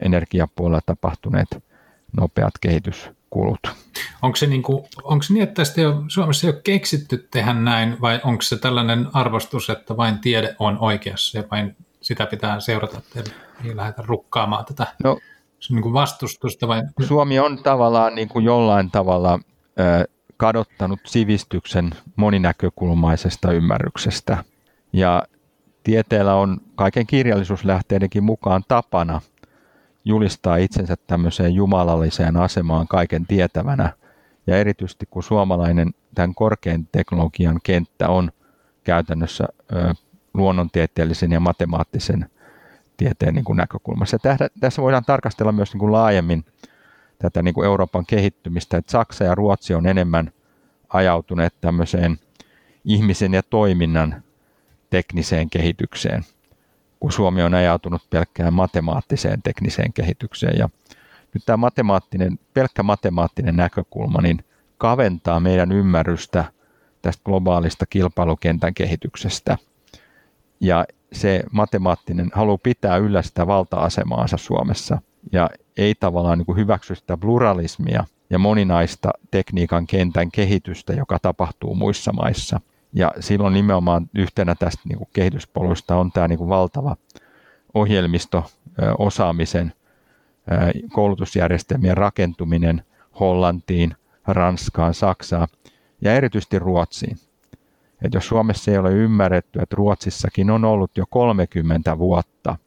energiapuolella 0.02 0.82
tapahtuneet 0.86 1.64
nopeat 2.18 2.54
kehityskulut. 2.62 3.60
Onko 4.22 4.36
se, 4.36 4.48
niin 4.48 4.64
kuin, 4.64 4.84
onko 5.04 5.24
se 5.24 5.34
niin, 5.34 5.44
että 5.44 5.54
tästä 5.54 5.82
jo, 5.82 6.04
Suomessa 6.08 6.48
ei 6.48 6.54
ole 6.54 6.62
keksitty 6.62 7.28
tehdä 7.32 7.54
näin, 7.54 8.02
vai 8.02 8.22
onko 8.24 8.42
se 8.42 8.58
tällainen 8.58 9.08
arvostus, 9.14 9.70
että 9.70 9.98
vain 9.98 10.20
tiede 10.20 10.56
on 10.60 10.78
oikeassa 10.80 11.38
ja 11.38 11.44
vain 11.52 11.76
sitä 12.02 12.26
pitää 12.26 12.60
seurata, 12.60 12.98
että 13.16 13.32
ei 13.66 13.76
lähdetä 13.76 14.04
rukkaamaan 14.06 14.66
tätä 14.66 14.88
no, 15.04 15.20
niin 15.70 15.82
kuin 15.82 15.94
vastustusta? 15.94 16.68
Vai? 16.68 16.84
Suomi 17.02 17.40
on 17.40 17.64
tavallaan 17.64 18.16
niin 18.16 18.30
kuin 18.30 18.46
jollain 18.46 18.92
tavalla 18.92 19.40
kadottanut 20.38 21.00
sivistyksen 21.06 21.90
moninäkökulmaisesta 22.16 23.52
ymmärryksestä. 23.52 24.44
Ja 24.94 25.24
tieteellä 25.84 26.36
on 26.36 26.58
kaiken 26.76 27.08
kirjallisuuslähteidenkin 27.08 28.24
mukaan 28.24 28.64
tapana 28.68 29.22
julistaa 30.06 30.56
itsensä 30.56 30.96
tämmöiseen 31.08 31.54
jumalalliseen 31.54 32.38
asemaan 32.38 32.88
kaiken 32.88 33.26
tietävänä. 33.26 33.94
Ja 34.48 34.58
erityisesti 34.58 35.06
kun 35.10 35.24
suomalainen 35.24 35.92
tämän 36.16 36.36
korkean 36.36 36.88
teknologian 36.92 37.60
kenttä 37.64 38.10
on 38.10 38.32
käytännössä 38.84 39.48
luonnontieteellisen 40.34 41.32
ja 41.32 41.40
matemaattisen 41.40 42.30
tieteen 43.00 43.36
niin 43.36 43.46
kuin 43.46 43.58
näkökulmassa. 43.58 44.18
Ja 44.24 44.50
tässä 44.60 44.82
voidaan 44.82 45.06
tarkastella 45.06 45.52
myös 45.52 45.74
niin 45.74 45.80
kuin 45.80 45.92
laajemmin 45.92 46.46
tätä 47.20 47.42
niin 47.42 47.54
kuin 47.54 47.66
Euroopan 47.66 48.06
kehittymistä, 48.06 48.78
että 48.78 48.92
Saksa 48.92 49.24
ja 49.24 49.36
Ruotsi 49.36 49.74
on 49.74 49.88
enemmän 49.88 50.32
ajautuneet 50.90 51.54
tämmöiseen 51.62 52.18
ihmisen 52.86 53.34
ja 53.34 53.44
toiminnan 53.44 54.24
tekniseen 54.90 55.50
kehitykseen, 55.50 56.24
kun 57.00 57.12
Suomi 57.12 57.44
on 57.44 57.54
ajautunut 57.54 58.02
pelkkään 58.10 58.54
matemaattiseen 58.54 59.42
tekniseen 59.42 59.94
kehitykseen. 59.94 60.58
Ja 60.58 60.70
nyt 61.34 61.44
tämä 61.46 61.58
matemaattinen, 61.58 62.40
pelkkä 62.54 62.84
matemaattinen 62.84 63.56
näkökulma 63.56 64.22
niin 64.22 64.44
kaventaa 64.78 65.40
meidän 65.40 65.72
ymmärrystä 65.72 66.46
tästä 67.02 67.24
globaalista 67.26 67.86
kilpailukentän 67.86 68.74
kehityksestä. 68.74 69.58
Ja 70.60 70.86
se 71.14 71.44
matemaattinen 71.52 72.30
haluaa 72.34 72.58
pitää 72.58 72.98
yllä 72.98 73.22
sitä 73.22 73.48
valta-asemaansa 73.48 74.38
Suomessa 74.38 75.02
ja 75.32 75.50
ei 75.78 75.96
tavallaan 75.96 76.38
niin 76.38 76.46
kuin 76.46 76.58
hyväksy 76.58 76.96
sitä 76.96 77.18
pluralismia 77.18 78.04
ja 78.30 78.40
moninaista 78.40 79.10
tekniikan 79.32 79.88
kentän 79.88 80.32
kehitystä, 80.32 80.94
joka 80.94 81.20
tapahtuu 81.20 81.76
muissa 81.76 82.14
maissa. 82.14 82.62
Ja 82.94 83.12
silloin 83.20 83.54
nimenomaan 83.54 84.10
yhtenä 84.16 84.56
tästä 84.56 84.82
niin 84.90 84.98
kuin 84.98 85.10
kehityspoluista 85.14 85.96
on 85.96 86.12
tämä 86.12 86.28
niin 86.28 86.38
kuin 86.38 86.50
valtava 86.50 86.96
ohjelmisto, 87.74 88.44
osaamisen, 88.98 89.74
koulutusjärjestelmien 90.94 91.98
rakentuminen 91.98 92.84
Hollantiin, 93.20 93.96
Ranskaan, 94.28 94.94
Saksaan 94.94 95.48
ja 96.02 96.14
erityisesti 96.14 96.60
Ruotsiin. 96.60 97.18
Et 98.02 98.14
jos 98.14 98.28
Suomessa 98.28 98.72
ei 98.72 98.78
ole 98.78 98.92
ymmärretty, 98.92 99.60
että 99.62 99.76
Ruotsissakin 99.76 100.50
on 100.52 100.66
ollut 100.66 100.92
jo 100.98 101.06
30 101.10 101.98
vuotta 101.98 102.58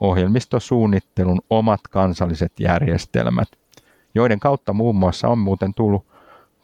ohjelmistosuunnittelun 0.00 1.40
omat 1.50 1.80
kansalliset 1.90 2.52
järjestelmät, 2.60 3.48
joiden 4.14 4.40
kautta 4.40 4.72
muun 4.72 4.96
muassa 4.96 5.28
on 5.28 5.38
muuten 5.38 5.74
tullut 5.74 6.06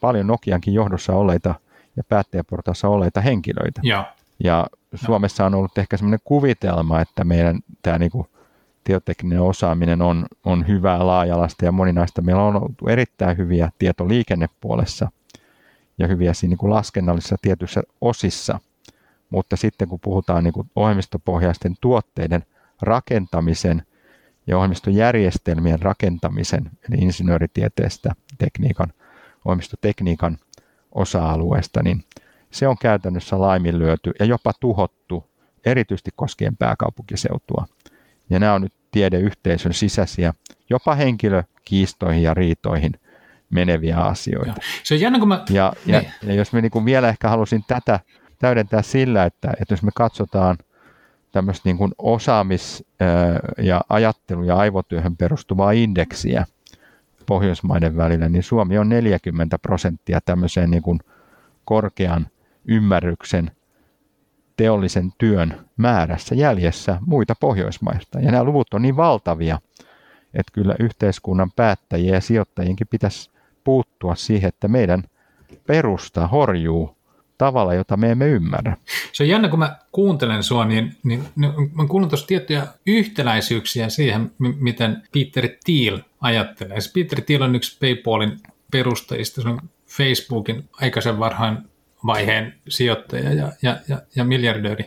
paljon 0.01 0.27
Nokiankin 0.27 0.73
johdossa 0.73 1.13
olleita 1.13 1.55
ja 1.97 2.03
päättäjäportaassa 2.03 2.87
olleita 2.87 3.21
henkilöitä. 3.21 3.81
Ja, 3.83 4.13
ja 4.43 4.67
Suomessa 4.95 5.45
on 5.45 5.55
ollut 5.55 5.77
ehkä 5.77 5.97
sellainen 5.97 6.19
kuvitelma, 6.23 7.01
että 7.01 7.23
meidän 7.23 7.59
tämä 7.81 7.97
niinku 7.97 8.27
tietotekninen 8.83 9.41
osaaminen 9.41 10.01
on, 10.01 10.25
on 10.45 10.67
hyvää, 10.67 11.07
laajalasta 11.07 11.65
ja 11.65 11.71
moninaista. 11.71 12.21
Meillä 12.21 12.43
on 12.43 12.55
ollut 12.55 12.89
erittäin 12.89 13.37
hyviä 13.37 13.71
tietoliikennepuolessa– 13.79 15.11
ja 16.01 16.07
hyviä 16.07 16.33
siinä 16.33 16.55
niin 16.61 16.69
laskennallisissa 16.69 17.35
tietyissä 17.41 17.83
osissa. 18.01 18.59
Mutta 19.29 19.57
sitten 19.57 19.87
kun 19.87 19.99
puhutaan 19.99 20.43
niin 20.43 20.53
kuin 20.53 20.69
ohjelmistopohjaisten 20.75 21.75
tuotteiden 21.81 22.43
rakentamisen 22.81 23.83
ja 24.47 24.57
ohjelmistojärjestelmien 24.57 25.81
rakentamisen, 25.81 26.71
eli 26.89 27.01
insinööritieteestä, 27.01 28.15
tekniikan, 28.37 28.93
ohjelmistotekniikan 29.45 30.37
osa-alueesta, 30.91 31.83
niin 31.83 32.03
se 32.51 32.67
on 32.67 32.77
käytännössä 32.81 33.39
laiminlyöty 33.39 34.11
ja 34.19 34.25
jopa 34.25 34.53
tuhottu, 34.59 35.29
erityisesti 35.65 36.11
koskien 36.15 36.57
pääkaupunkiseutua. 36.57 37.65
Ja 38.29 38.39
nämä 38.39 38.53
on 38.53 38.61
nyt 38.61 38.73
tiedeyhteisön 38.91 39.73
sisäisiä, 39.73 40.33
jopa 40.69 40.95
henkilökiistoihin 40.95 42.23
ja 42.23 42.33
riitoihin 42.33 42.91
meneviä 43.51 43.97
asioita. 43.97 44.49
Ja. 44.49 44.55
Se 44.83 44.93
on 44.93 44.99
jännä, 44.99 45.19
kun 45.19 45.27
mä... 45.27 45.43
Ja, 45.49 45.73
ja, 45.85 45.99
niin. 45.99 46.13
ja 46.21 46.33
jos 46.33 46.53
me 46.53 46.61
niin 46.61 46.85
vielä 46.85 47.09
ehkä 47.09 47.29
halusin 47.29 47.63
tätä 47.67 47.99
täydentää 48.39 48.81
sillä, 48.81 49.25
että, 49.25 49.53
että 49.61 49.73
jos 49.73 49.83
me 49.83 49.91
katsotaan 49.95 50.57
tämmöistä 51.31 51.69
niin 51.69 51.77
kuin 51.77 51.91
osaamis- 51.97 52.83
ja 53.57 53.81
ajattelu- 53.89 54.43
ja 54.43 54.55
aivotyöhön 54.55 55.17
perustuvaa 55.17 55.71
indeksiä 55.71 56.45
Pohjoismaiden 57.25 57.97
välillä, 57.97 58.29
niin 58.29 58.43
Suomi 58.43 58.77
on 58.77 58.89
40 58.89 59.59
prosenttia 59.59 60.19
tämmöiseen 60.25 60.71
niin 60.71 60.83
kuin 60.83 60.99
korkean 61.65 62.27
ymmärryksen 62.65 63.51
teollisen 64.57 65.11
työn 65.17 65.65
määrässä 65.77 66.35
jäljessä 66.35 66.97
muita 67.05 67.35
Pohjoismaista. 67.39 68.19
Ja 68.19 68.31
nämä 68.31 68.43
luvut 68.43 68.73
on 68.73 68.81
niin 68.81 68.97
valtavia, 68.97 69.59
että 70.33 70.51
kyllä 70.53 70.75
yhteiskunnan 70.79 71.51
päättäjiä 71.55 72.15
ja 72.15 72.21
sijoittajienkin 72.21 72.87
pitäisi 72.87 73.30
puuttua 73.63 74.15
siihen, 74.15 74.47
että 74.47 74.67
meidän 74.67 75.03
perusta 75.67 76.27
horjuu 76.27 76.97
tavalla, 77.37 77.73
jota 77.73 77.97
me 77.97 78.11
emme 78.11 78.27
ymmärrä. 78.27 78.77
Se 79.11 79.23
on 79.23 79.29
jännä, 79.29 79.49
kun 79.49 79.59
mä 79.59 79.75
kuuntelen 79.91 80.43
sua, 80.43 80.65
niin, 80.65 80.95
niin, 81.03 81.23
niin 81.35 81.53
mä 81.73 81.87
kuulen 81.87 82.09
tuossa 82.09 82.27
tiettyjä 82.27 82.67
yhtäläisyyksiä 82.85 83.89
siihen, 83.89 84.31
miten 84.37 85.03
Peter 85.13 85.49
Thiel 85.65 85.99
ajattelee. 86.21 86.77
Peter 86.93 87.21
Thiel 87.21 87.41
on 87.41 87.55
yksi 87.55 87.77
PayPalin 87.79 88.39
perustajista, 88.71 89.41
se 89.41 89.49
on 89.49 89.59
Facebookin 89.87 90.69
aikaisen 90.73 91.19
varhain 91.19 91.57
vaiheen 92.05 92.53
sijoittaja 92.69 93.33
ja, 93.33 93.51
ja, 93.61 93.77
ja, 93.87 94.01
ja 94.15 94.23
miljardööri. 94.23 94.85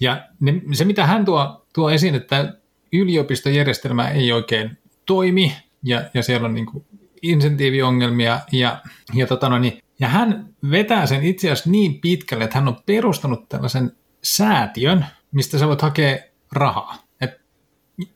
Ja 0.00 0.28
ne, 0.40 0.62
se, 0.72 0.84
mitä 0.84 1.06
hän 1.06 1.24
tuo, 1.24 1.66
tuo 1.74 1.90
esiin, 1.90 2.14
että 2.14 2.54
yliopistojärjestelmä 2.92 4.08
ei 4.08 4.32
oikein 4.32 4.78
toimi, 5.06 5.56
ja, 5.82 6.02
ja 6.14 6.22
siellä 6.22 6.48
on 6.48 6.54
niin 6.54 6.66
kuin 6.66 6.84
insentiiviongelmia 7.30 8.40
ja, 8.52 8.78
ja, 9.14 9.26
tota 9.26 9.48
no 9.48 9.58
niin, 9.58 9.82
ja 10.00 10.08
hän 10.08 10.48
vetää 10.70 11.06
sen 11.06 11.22
itse 11.22 11.50
asiassa 11.50 11.70
niin 11.70 12.00
pitkälle, 12.00 12.44
että 12.44 12.58
hän 12.58 12.68
on 12.68 12.82
perustanut 12.86 13.48
tällaisen 13.48 13.92
säätiön, 14.22 15.06
mistä 15.32 15.58
sä 15.58 15.68
voit 15.68 15.82
hakea 15.82 16.18
rahaa. 16.52 16.96
Et 17.20 17.40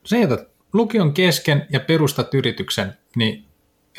se 0.05 0.19
jätät 0.19 0.51
lukion 0.73 1.13
kesken 1.13 1.67
ja 1.69 1.79
perustat 1.79 2.33
yrityksen, 2.33 2.93
niin 3.15 3.45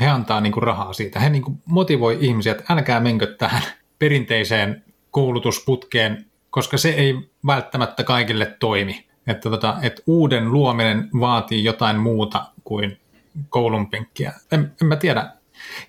he 0.00 0.08
antaa 0.08 0.40
niinku 0.40 0.60
rahaa 0.60 0.92
siitä. 0.92 1.20
He 1.20 1.30
niinku 1.30 1.58
motivoi 1.64 2.18
ihmisiä, 2.20 2.52
että 2.52 2.64
älkää 2.74 3.00
menkö 3.00 3.34
tähän 3.38 3.62
perinteiseen 3.98 4.84
koulutusputkeen, 5.10 6.24
koska 6.50 6.78
se 6.78 6.88
ei 6.88 7.14
välttämättä 7.46 8.04
kaikille 8.04 8.56
toimi. 8.60 9.06
Että, 9.26 9.50
tota, 9.50 9.76
että 9.82 10.02
uuden 10.06 10.52
luominen 10.52 11.08
vaatii 11.20 11.64
jotain 11.64 11.96
muuta 11.96 12.44
kuin 12.64 13.00
koulun 13.48 13.90
penkkiä. 13.90 14.32
En, 14.52 14.72
en 14.82 14.88
mä 14.88 14.96
tiedä. 14.96 15.30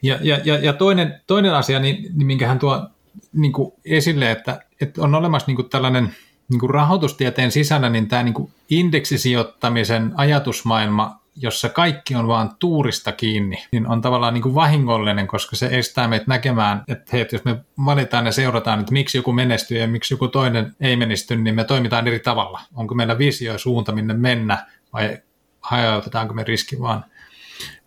Ja, 0.01 0.17
ja, 0.21 0.39
ja, 0.43 0.57
ja 0.57 0.73
toinen, 0.73 1.21
toinen 1.27 1.53
asia, 1.53 1.79
niin, 1.79 2.03
niin 2.13 2.27
minkä 2.27 2.47
hän 2.47 2.59
tuo 2.59 2.89
niin 3.33 3.53
kuin 3.53 3.73
esille, 3.85 4.31
että, 4.31 4.59
että 4.81 5.01
on 5.01 5.15
olemassa 5.15 5.47
niin 5.47 5.55
kuin 5.55 5.69
tällainen 5.69 6.15
niin 6.49 6.59
kuin 6.59 6.69
rahoitustieteen 6.69 7.51
sisällä, 7.51 7.89
niin 7.89 8.07
tämä 8.07 8.23
niin 8.23 8.33
kuin 8.33 8.51
indeksisijoittamisen 8.69 10.13
ajatusmaailma, 10.15 11.19
jossa 11.35 11.69
kaikki 11.69 12.15
on 12.15 12.27
vaan 12.27 12.51
tuurista 12.59 13.11
kiinni, 13.11 13.63
niin 13.71 13.87
on 13.87 14.01
tavallaan 14.01 14.33
niin 14.33 14.41
kuin 14.41 14.55
vahingollinen, 14.55 15.27
koska 15.27 15.55
se 15.55 15.69
estää 15.71 16.07
meitä 16.07 16.25
näkemään, 16.27 16.83
että 16.87 17.09
hei, 17.13 17.25
jos 17.31 17.45
me 17.45 17.57
valitaan 17.85 18.25
ja 18.25 18.31
seurataan, 18.31 18.79
että 18.79 18.93
miksi 18.93 19.17
joku 19.17 19.31
menestyy 19.31 19.77
ja 19.77 19.87
miksi 19.87 20.13
joku 20.13 20.27
toinen 20.27 20.75
ei 20.79 20.95
menesty, 20.95 21.35
niin 21.35 21.55
me 21.55 21.63
toimitaan 21.63 22.07
eri 22.07 22.19
tavalla. 22.19 22.61
Onko 22.75 22.95
meillä 22.95 23.17
visio 23.17 23.51
ja 23.51 23.57
suunta, 23.57 23.91
minne 23.91 24.13
mennä, 24.13 24.65
vai 24.93 25.17
hajautetaanko 25.61 26.33
me 26.33 26.43
riski 26.43 26.79
vaan, 26.79 27.05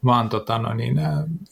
vaan 0.04 0.28
tota, 0.28 0.58
no 0.58 0.74
niin, 0.74 1.00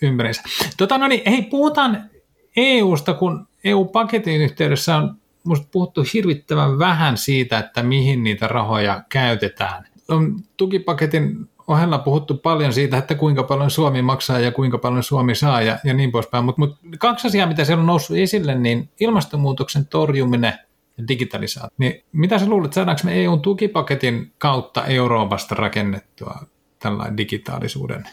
ympärinsä. 0.03 0.43
Tota, 0.77 0.99
no 0.99 1.09
niin, 1.09 1.23
hei, 1.27 1.43
puhutaan 1.43 2.11
EUsta, 2.57 3.15
kun 3.15 3.49
EU-paketin 3.65 4.41
yhteydessä 4.41 4.97
on 4.97 5.17
musta 5.45 5.67
puhuttu 5.73 6.05
hirvittävän 6.15 6.79
vähän 6.79 7.17
siitä, 7.17 7.59
että 7.59 7.83
mihin 7.83 8.25
niitä 8.25 8.49
rahoja 8.49 9.03
käytetään. 9.09 9.85
On 10.09 10.37
tukipaketin 10.57 11.49
ohella 11.69 11.99
puhuttu 11.99 12.35
paljon 12.35 12.73
siitä, 12.73 12.99
että 12.99 13.15
kuinka 13.15 13.43
paljon 13.43 13.71
Suomi 13.71 14.03
maksaa 14.03 14.39
ja 14.39 14.53
kuinka 14.53 14.79
paljon 14.79 15.03
Suomi 15.03 15.35
saa 15.35 15.63
ja, 15.63 15.79
ja 15.85 15.95
niin 15.95 16.13
poispäin. 16.13 16.45
Mutta 16.45 16.61
mut 16.61 16.79
kaksi 16.99 17.27
asiaa, 17.27 17.47
mitä 17.47 17.65
siellä 17.65 17.81
on 17.81 17.87
noussut 17.87 18.17
esille, 18.17 18.55
niin 18.55 18.91
ilmastonmuutoksen 19.01 19.87
torjuminen 19.87 20.53
ja 20.99 21.09
digitalisaatio. 21.09 21.75
Niin 21.79 22.05
mitä 22.13 22.39
sä 22.39 22.47
luulet, 22.47 22.73
saadaanko 22.73 23.01
me 23.05 23.23
EUn 23.25 23.41
tukipaketin 23.41 24.33
kautta 24.39 24.85
Euroopasta 24.85 25.55
rakennettua 25.55 26.39
tällainen 26.79 27.17
digitaalisuuden 27.17 28.05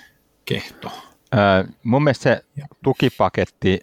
kehto? 0.45 0.91
Mun 1.83 2.03
mielestä 2.03 2.23
se 2.23 2.45
tukipaketti 2.83 3.79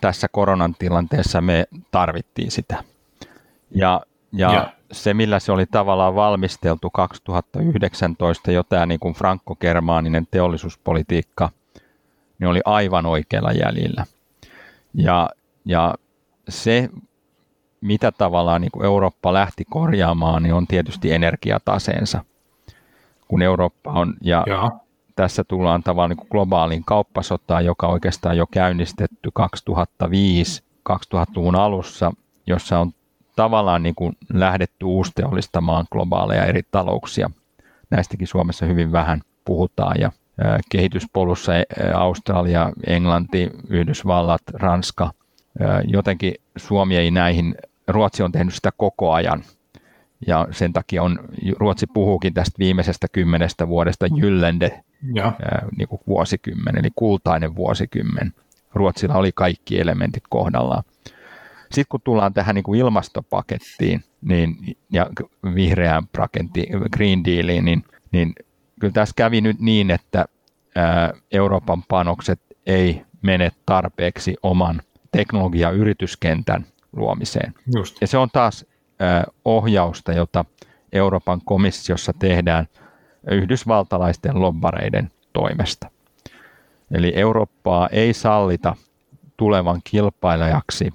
tässä 0.00 0.28
koronan 0.28 0.74
tilanteessa 0.78 1.40
me 1.40 1.66
tarvittiin 1.90 2.50
sitä. 2.50 2.84
Ja, 3.70 4.00
ja, 4.32 4.52
ja 4.52 4.72
se, 4.92 5.14
millä 5.14 5.38
se 5.38 5.52
oli 5.52 5.66
tavallaan 5.66 6.14
valmisteltu 6.14 6.90
2019, 6.90 8.52
jo 8.52 8.62
tämä 8.62 8.86
niin 8.86 9.00
kuin 9.00 9.14
frankko-germaaninen 9.14 10.26
teollisuuspolitiikka, 10.30 11.50
niin 12.38 12.48
oli 12.48 12.60
aivan 12.64 13.06
oikealla 13.06 13.52
jäljellä. 13.52 14.04
Ja, 14.94 15.30
ja 15.64 15.94
se, 16.48 16.88
mitä 17.80 18.12
tavallaan 18.12 18.60
niin 18.60 18.70
kuin 18.70 18.84
Eurooppa 18.84 19.32
lähti 19.32 19.64
korjaamaan, 19.64 20.42
niin 20.42 20.54
on 20.54 20.66
tietysti 20.66 21.12
energiataseensa. 21.12 22.24
Kun 23.28 23.42
Eurooppa 23.42 23.92
on, 23.92 24.14
ja, 24.20 24.44
ja. 24.46 24.70
Tässä 25.20 25.44
tullaan 25.44 25.82
tavallaan 25.82 26.10
niin 26.10 26.28
globaaliin 26.30 26.84
kauppasotaan, 26.84 27.64
joka 27.64 27.86
oikeastaan 27.86 28.36
jo 28.36 28.46
käynnistetty 28.46 29.30
2005-2000-luvun 29.40 31.56
alussa, 31.56 32.12
jossa 32.46 32.78
on 32.78 32.92
tavallaan 33.36 33.82
niin 33.82 33.94
kuin 33.94 34.16
lähdetty 34.32 34.86
uusteollistamaan 34.86 35.86
globaaleja 35.90 36.44
eri 36.44 36.62
talouksia. 36.70 37.30
Näistäkin 37.90 38.26
Suomessa 38.26 38.66
hyvin 38.66 38.92
vähän 38.92 39.20
puhutaan 39.44 40.00
ja 40.00 40.12
kehityspolussa 40.70 41.52
Australia, 41.94 42.72
Englanti, 42.86 43.50
Yhdysvallat, 43.68 44.42
Ranska. 44.52 45.10
Jotenkin 45.84 46.34
Suomi 46.56 46.96
ei 46.96 47.10
näihin, 47.10 47.54
Ruotsi 47.88 48.22
on 48.22 48.32
tehnyt 48.32 48.54
sitä 48.54 48.70
koko 48.76 49.12
ajan 49.12 49.42
ja 50.26 50.48
sen 50.50 50.72
takia 50.72 51.02
on, 51.02 51.18
Ruotsi 51.58 51.86
puhuukin 51.86 52.34
tästä 52.34 52.58
viimeisestä 52.58 53.06
kymmenestä 53.12 53.68
vuodesta 53.68 54.06
Jyllende 54.16 54.84
ja. 55.14 55.32
niin 55.76 55.88
kuin 55.88 56.00
vuosikymmen, 56.06 56.78
eli 56.78 56.88
kultainen 56.96 57.56
vuosikymmen. 57.56 58.34
Ruotsilla 58.74 59.14
oli 59.14 59.32
kaikki 59.34 59.80
elementit 59.80 60.22
kohdallaan. 60.28 60.82
Sitten 61.60 61.88
kun 61.88 62.00
tullaan 62.04 62.34
tähän 62.34 62.54
niin 62.54 62.62
kuin 62.62 62.80
ilmastopakettiin 62.80 64.04
niin, 64.22 64.56
ja 64.92 65.06
vihreään 65.54 66.06
paketti, 66.16 66.68
Green 66.92 67.24
Dealiin, 67.24 67.64
niin, 67.64 67.84
niin 68.12 68.32
kyllä 68.80 68.92
tässä 68.92 69.12
kävi 69.16 69.40
nyt 69.40 69.60
niin, 69.60 69.90
että 69.90 70.24
ää, 70.76 71.12
Euroopan 71.32 71.82
panokset 71.88 72.40
ei 72.66 73.02
mene 73.22 73.52
tarpeeksi 73.66 74.36
oman 74.42 74.82
teknologiayrityskentän 75.12 76.66
luomiseen. 76.96 77.54
Just. 77.74 77.96
Ja 78.00 78.06
se 78.06 78.18
on 78.18 78.28
taas 78.32 78.64
ää, 78.64 78.69
ohjausta, 79.44 80.12
jota 80.12 80.44
Euroopan 80.92 81.40
komissiossa 81.44 82.12
tehdään 82.18 82.66
yhdysvaltalaisten 83.30 84.40
lobbareiden 84.40 85.10
toimesta. 85.32 85.90
Eli 86.90 87.12
Eurooppaa 87.16 87.88
ei 87.92 88.14
sallita 88.14 88.76
tulevan 89.36 89.80
kilpailijaksi 89.84 90.90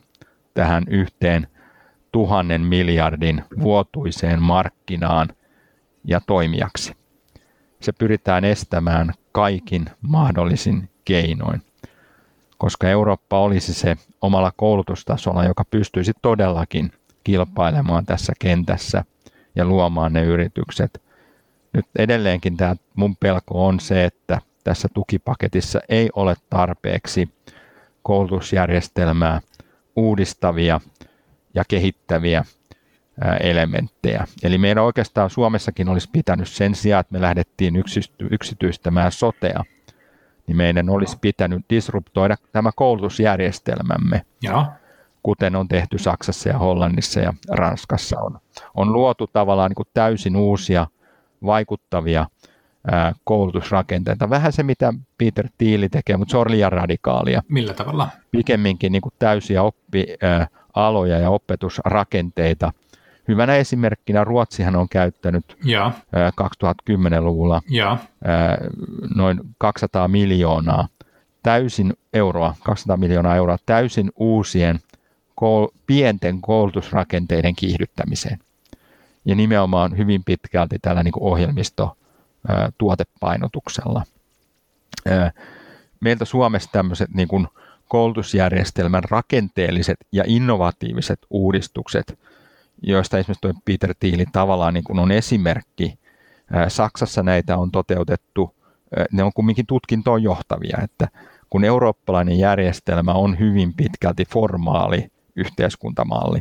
tähän 0.53 0.83
yhteen 0.87 1.47
tuhannen 2.11 2.61
miljardin 2.61 3.43
vuotuiseen 3.61 4.41
markkinaan 4.41 5.27
ja 6.03 6.21
toimijaksi. 6.27 6.93
Se 7.81 7.91
pyritään 7.91 8.45
estämään 8.45 9.13
kaikin 9.31 9.85
mahdollisin 10.01 10.89
keinoin, 11.05 11.61
koska 12.57 12.89
Eurooppa 12.89 13.39
olisi 13.39 13.73
se 13.73 13.95
omalla 14.21 14.51
koulutustasolla, 14.57 15.43
joka 15.43 15.65
pystyisi 15.65 16.11
todellakin 16.21 16.91
kilpailemaan 17.25 18.05
tässä 18.05 18.33
kentässä 18.39 19.03
ja 19.55 19.65
luomaan 19.65 20.13
ne 20.13 20.23
yritykset. 20.23 21.01
Nyt 21.73 21.85
edelleenkin 21.97 22.57
tämä 22.57 22.75
mun 22.95 23.15
pelko 23.15 23.67
on 23.67 23.79
se, 23.79 24.05
että 24.05 24.41
tässä 24.63 24.87
tukipaketissa 24.93 25.79
ei 25.89 26.09
ole 26.15 26.35
tarpeeksi 26.49 27.29
koulutusjärjestelmää 28.03 29.41
uudistavia 29.95 30.81
ja 31.53 31.63
kehittäviä 31.67 32.45
elementtejä. 33.39 34.27
Eli 34.43 34.57
meidän 34.57 34.83
oikeastaan 34.83 35.29
Suomessakin 35.29 35.89
olisi 35.89 36.09
pitänyt 36.11 36.47
sen 36.47 36.75
sijaan, 36.75 37.01
että 37.01 37.13
me 37.13 37.21
lähdettiin 37.21 37.83
yksityistämään 38.31 39.11
sotea, 39.11 39.63
niin 40.47 40.57
meidän 40.57 40.89
olisi 40.89 41.17
pitänyt 41.21 41.65
disruptoida 41.69 42.35
tämä 42.51 42.71
koulutusjärjestelmämme, 42.75 44.25
ja. 44.43 44.71
Kuten 45.25 45.55
on 45.55 45.67
tehty 45.67 45.97
Saksassa 45.97 46.49
ja 46.49 46.57
Hollannissa 46.57 47.19
ja 47.19 47.33
Ranskassa. 47.49 48.19
On, 48.19 48.39
on 48.75 48.93
luotu 48.93 49.27
tavallaan 49.27 49.69
niin 49.69 49.75
kuin 49.75 49.87
täysin 49.93 50.35
uusia 50.35 50.87
vaikuttavia 51.45 52.25
koulutusrakenteita. 53.23 54.29
Vähän 54.29 54.53
se, 54.53 54.63
mitä 54.63 54.93
Peter 55.17 55.47
Thieli 55.57 55.89
tekee, 55.89 56.17
mutta 56.17 56.31
se 56.31 56.37
on 56.37 56.51
liian 56.51 56.71
radikaalia. 56.71 57.41
Millä 57.47 57.73
tavalla? 57.73 58.09
Pikemminkin 58.31 58.91
niin 58.91 59.01
kuin 59.01 59.13
täysiä 59.19 59.63
oppialoja 59.63 61.19
ja 61.19 61.29
opetusrakenteita. 61.29 62.73
Hyvänä 63.27 63.55
esimerkkinä 63.55 64.23
Ruotsihan 64.23 64.75
on 64.75 64.89
käyttänyt 64.89 65.57
ja. 65.63 65.91
2010-luvulla 66.15 67.61
ja. 67.69 67.97
noin 69.15 69.39
200 69.57 70.07
miljoonaa 70.07 70.87
täysin 71.43 71.93
euroa, 72.13 72.55
200 72.63 72.97
miljoonaa 72.97 73.35
euroa 73.35 73.57
täysin 73.65 74.11
uusien 74.15 74.79
pienten 75.87 76.41
koulutusrakenteiden 76.41 77.55
kiihdyttämiseen. 77.55 78.39
Ja 79.25 79.35
nimenomaan 79.35 79.97
hyvin 79.97 80.23
pitkälti 80.23 80.79
tällä 80.81 81.03
niin 81.03 81.13
ohjelmisto 81.19 81.97
tuotepainotuksella. 82.77 84.03
Meiltä 85.99 86.25
Suomessa 86.25 86.69
tämmöiset 86.71 87.09
niin 87.13 87.27
kuin 87.27 87.47
koulutusjärjestelmän 87.87 89.03
rakenteelliset 89.09 89.97
ja 90.11 90.23
innovatiiviset 90.27 91.19
uudistukset, 91.29 92.19
joista 92.81 93.17
esimerkiksi 93.17 93.41
tuo 93.41 93.53
Peter 93.65 93.95
Thielin 93.99 94.31
tavallaan 94.31 94.73
niin 94.73 94.83
kuin 94.83 94.99
on 94.99 95.11
esimerkki. 95.11 95.99
Saksassa 96.67 97.23
näitä 97.23 97.57
on 97.57 97.71
toteutettu, 97.71 98.55
ne 99.11 99.23
on 99.23 99.31
kumminkin 99.35 99.65
tutkintoon 99.65 100.23
johtavia, 100.23 100.77
että 100.83 101.07
kun 101.49 101.63
eurooppalainen 101.63 102.39
järjestelmä 102.39 103.13
on 103.13 103.39
hyvin 103.39 103.73
pitkälti 103.73 104.25
formaali 104.25 105.11
yhteiskuntamalli, 105.35 106.39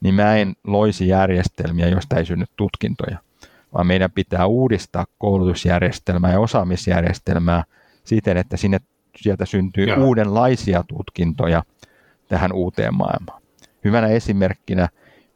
niin 0.00 0.14
mä 0.14 0.36
en 0.36 0.54
loisi 0.64 1.08
järjestelmiä, 1.08 1.88
joista 1.88 2.16
ei 2.16 2.24
synny 2.24 2.44
tutkintoja 2.56 3.18
vaan 3.74 3.86
meidän 3.86 4.10
pitää 4.10 4.46
uudistaa 4.46 5.06
koulutusjärjestelmää 5.18 6.32
ja 6.32 6.40
osaamisjärjestelmää 6.40 7.64
siten, 8.04 8.36
että 8.36 8.56
sinne, 8.56 8.80
sieltä 9.16 9.44
syntyy 9.44 9.86
Joo. 9.86 10.04
uudenlaisia 10.04 10.84
tutkintoja 10.88 11.62
tähän 12.28 12.52
uuteen 12.52 12.94
maailmaan. 12.94 13.42
Hyvänä 13.84 14.06
esimerkkinä 14.06 14.88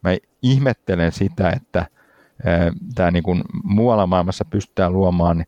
mä 0.03 0.17
ihmettelen 0.43 1.13
sitä, 1.13 1.51
että 1.51 1.87
tämä 2.95 3.11
niin 3.11 3.23
kuin 3.23 3.43
muualla 3.63 4.07
maailmassa 4.07 4.45
pystytään 4.45 4.93
luomaan 4.93 5.45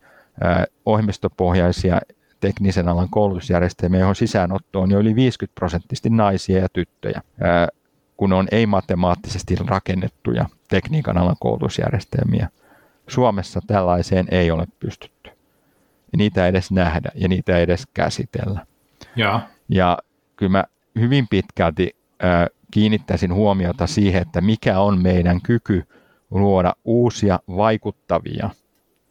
ohjelmistopohjaisia 0.86 2.00
teknisen 2.40 2.88
alan 2.88 3.08
koulutusjärjestelmiä, 3.10 4.00
johon 4.00 4.16
sisäänotto 4.16 4.80
on 4.80 4.90
jo 4.90 4.98
yli 5.00 5.14
50 5.14 5.54
prosenttisesti 5.54 6.10
naisia 6.10 6.58
ja 6.58 6.68
tyttöjä, 6.72 7.22
kun 8.16 8.32
on 8.32 8.48
ei-matemaattisesti 8.52 9.56
rakennettuja 9.66 10.46
tekniikan 10.68 11.18
alan 11.18 11.36
koulutusjärjestelmiä. 11.40 12.48
Suomessa 13.08 13.60
tällaiseen 13.66 14.26
ei 14.30 14.50
ole 14.50 14.66
pystytty. 14.80 15.30
Ja 16.12 16.16
niitä 16.16 16.44
ei 16.44 16.48
edes 16.48 16.70
nähdä 16.70 17.10
ja 17.14 17.28
niitä 17.28 17.56
ei 17.56 17.62
edes 17.62 17.86
käsitellä. 17.94 18.66
Ja, 19.16 19.40
ja 19.68 19.98
kyllä 20.36 20.50
mä 20.50 20.64
hyvin 21.00 21.26
pitkälti 21.30 21.96
äh, 22.24 22.46
kiinnittäisin 22.70 23.34
huomiota 23.34 23.86
siihen, 23.86 24.22
että 24.22 24.40
mikä 24.40 24.80
on 24.80 25.02
meidän 25.02 25.40
kyky 25.42 25.84
luoda 26.30 26.74
uusia 26.84 27.40
vaikuttavia 27.56 28.50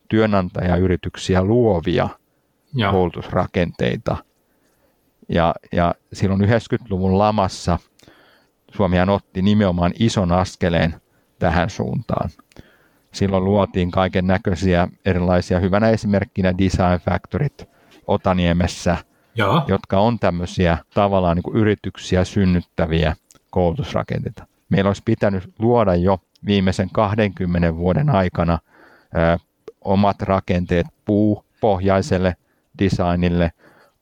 työnantajayrityksiä 0.09 1.43
luovia 1.43 2.09
ja. 2.75 2.91
koulutusrakenteita. 2.91 4.17
Ja, 5.29 5.55
ja 5.71 5.95
silloin 6.13 6.41
90-luvun 6.41 7.17
lamassa 7.17 7.79
Suomihan 8.71 9.09
otti 9.09 9.41
nimenomaan 9.41 9.91
ison 9.99 10.31
askeleen 10.31 10.95
tähän 11.39 11.69
suuntaan. 11.69 12.29
Silloin 13.11 13.45
luotiin 13.45 13.91
kaiken 13.91 14.27
näköisiä 14.27 14.87
erilaisia, 15.05 15.59
hyvänä 15.59 15.89
esimerkkinä 15.89 16.57
Design 16.57 16.99
Factoryt 17.05 17.69
Otaniemessä, 18.07 18.97
ja. 19.35 19.65
jotka 19.67 19.99
on 19.99 20.19
tämmöisiä 20.19 20.77
tavallaan 20.93 21.37
niin 21.37 21.43
kuin 21.43 21.57
yrityksiä 21.57 22.23
synnyttäviä 22.23 23.15
koulutusrakenteita. 23.49 24.45
Meillä 24.69 24.89
olisi 24.89 25.01
pitänyt 25.05 25.53
luoda 25.59 25.95
jo 25.95 26.19
viimeisen 26.45 26.89
20 26.93 27.75
vuoden 27.75 28.09
aikana 28.09 28.59
ö, 29.15 29.37
omat 29.81 30.21
rakenteet 30.21 30.87
puupohjaiselle 31.05 32.35
designille, 32.79 33.51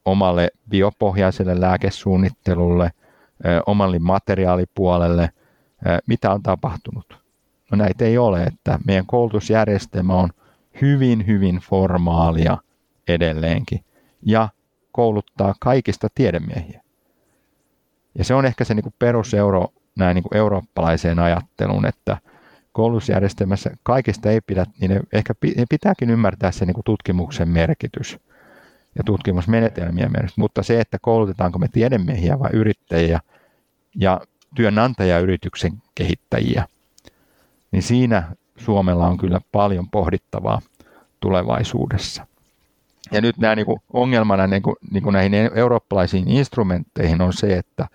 omalle 0.05 0.49
biopohjaiselle 0.69 1.61
lääkesuunnittelulle, 1.61 2.91
omalle 3.65 3.99
materiaalipuolelle. 3.99 5.29
Mitä 6.07 6.31
on 6.31 6.43
tapahtunut? 6.43 7.19
No 7.71 7.77
näitä 7.77 8.05
ei 8.05 8.17
ole, 8.17 8.43
että 8.43 8.79
meidän 8.85 9.05
koulutusjärjestelmä 9.05 10.13
on 10.13 10.29
hyvin, 10.81 11.27
hyvin 11.27 11.57
formaalia 11.57 12.57
edelleenkin 13.07 13.79
ja 14.25 14.49
kouluttaa 14.91 15.55
kaikista 15.59 16.07
tiedemiehiä. 16.15 16.81
Ja 18.15 18.23
se 18.23 18.33
on 18.33 18.45
ehkä 18.45 18.63
se 18.63 18.73
niin 18.73 18.93
peruseuro 18.99 19.67
näin 19.95 20.15
niin 20.15 20.37
eurooppalaiseen 20.37 21.19
ajatteluun, 21.19 21.85
että 21.85 22.17
koulutusjärjestelmässä 22.71 23.71
kaikista 23.83 24.29
ei 24.29 24.41
pidä, 24.41 24.65
niin 24.79 24.99
ehkä 25.13 25.33
pitääkin 25.69 26.09
ymmärtää 26.09 26.51
se 26.51 26.65
niin 26.65 26.75
tutkimuksen 26.85 27.49
merkitys 27.49 28.19
ja 28.97 29.03
tutkimusmenetelmien 29.03 30.11
merkitys, 30.11 30.37
mutta 30.37 30.63
se, 30.63 30.79
että 30.79 30.97
koulutetaanko 31.01 31.59
me 31.59 31.67
tiedemiehiä 31.67 32.39
vai 32.39 32.49
yrittäjiä 32.53 33.19
ja 33.95 34.21
työnantajayrityksen 34.55 35.73
kehittäjiä, 35.95 36.65
niin 37.71 37.83
siinä 37.83 38.23
Suomella 38.57 39.07
on 39.07 39.17
kyllä 39.17 39.41
paljon 39.51 39.89
pohdittavaa 39.89 40.61
tulevaisuudessa. 41.19 42.27
Ja 43.11 43.21
nyt 43.21 43.37
nämä 43.37 43.55
niin 43.55 43.65
kuin 43.65 43.79
ongelmana 43.93 44.47
niin 44.47 44.61
kuin, 44.61 44.75
niin 44.91 45.03
kuin 45.03 45.13
näihin 45.13 45.33
eurooppalaisiin 45.55 46.29
instrumentteihin 46.29 47.21
on 47.21 47.33
se, 47.33 47.57
että 47.57 47.87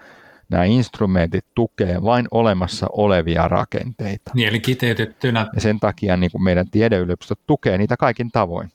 nämä 0.48 0.64
instrumentit 0.64 1.44
tukee 1.54 2.02
vain 2.02 2.26
olemassa 2.30 2.86
olevia 2.92 3.48
rakenteita. 3.48 4.30
Niin, 4.34 4.48
eli 4.48 4.60
kiteytettynä. 4.60 5.46
Ja 5.54 5.60
sen 5.60 5.80
takia 5.80 6.16
niin 6.16 6.30
kuin 6.32 6.42
meidän 6.42 6.70
tiedeyliopistot 6.70 7.38
tukee 7.46 7.78
niitä 7.78 7.96
kaikin 7.96 8.30
tavoin 8.30 8.70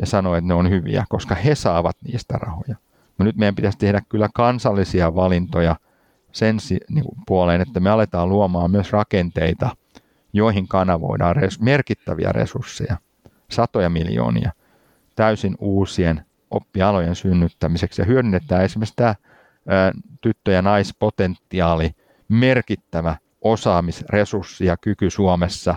ja 0.00 0.06
sanoo, 0.06 0.34
että 0.34 0.48
ne 0.48 0.54
on 0.54 0.70
hyviä, 0.70 1.04
koska 1.08 1.34
he 1.34 1.54
saavat 1.54 1.96
niistä 2.04 2.38
rahoja. 2.38 2.76
No 3.18 3.24
nyt 3.24 3.36
meidän 3.36 3.54
pitäisi 3.54 3.78
tehdä 3.78 4.02
kyllä 4.08 4.28
kansallisia 4.34 5.14
valintoja 5.14 5.76
sen 6.32 6.56
niin 6.88 7.04
puoleen, 7.26 7.60
että 7.60 7.80
me 7.80 7.90
aletaan 7.90 8.28
luomaan 8.28 8.70
myös 8.70 8.92
rakenteita, 8.92 9.76
joihin 10.32 10.68
kanavoidaan 10.68 11.36
res- 11.36 11.62
merkittäviä 11.62 12.32
resursseja, 12.32 12.96
satoja 13.50 13.90
miljoonia, 13.90 14.52
täysin 15.16 15.56
uusien 15.58 16.24
oppialojen 16.50 17.14
synnyttämiseksi 17.14 18.02
ja 18.02 18.06
hyödynnetään 18.06 18.64
esimerkiksi 18.64 18.96
tämä 18.96 19.14
tyttö- 20.20 20.52
ja 20.52 20.62
naispotentiaali, 20.62 21.90
merkittävä 22.28 23.16
osaamisresurssi 23.40 24.64
ja 24.64 24.76
kyky 24.76 25.10
Suomessa 25.10 25.74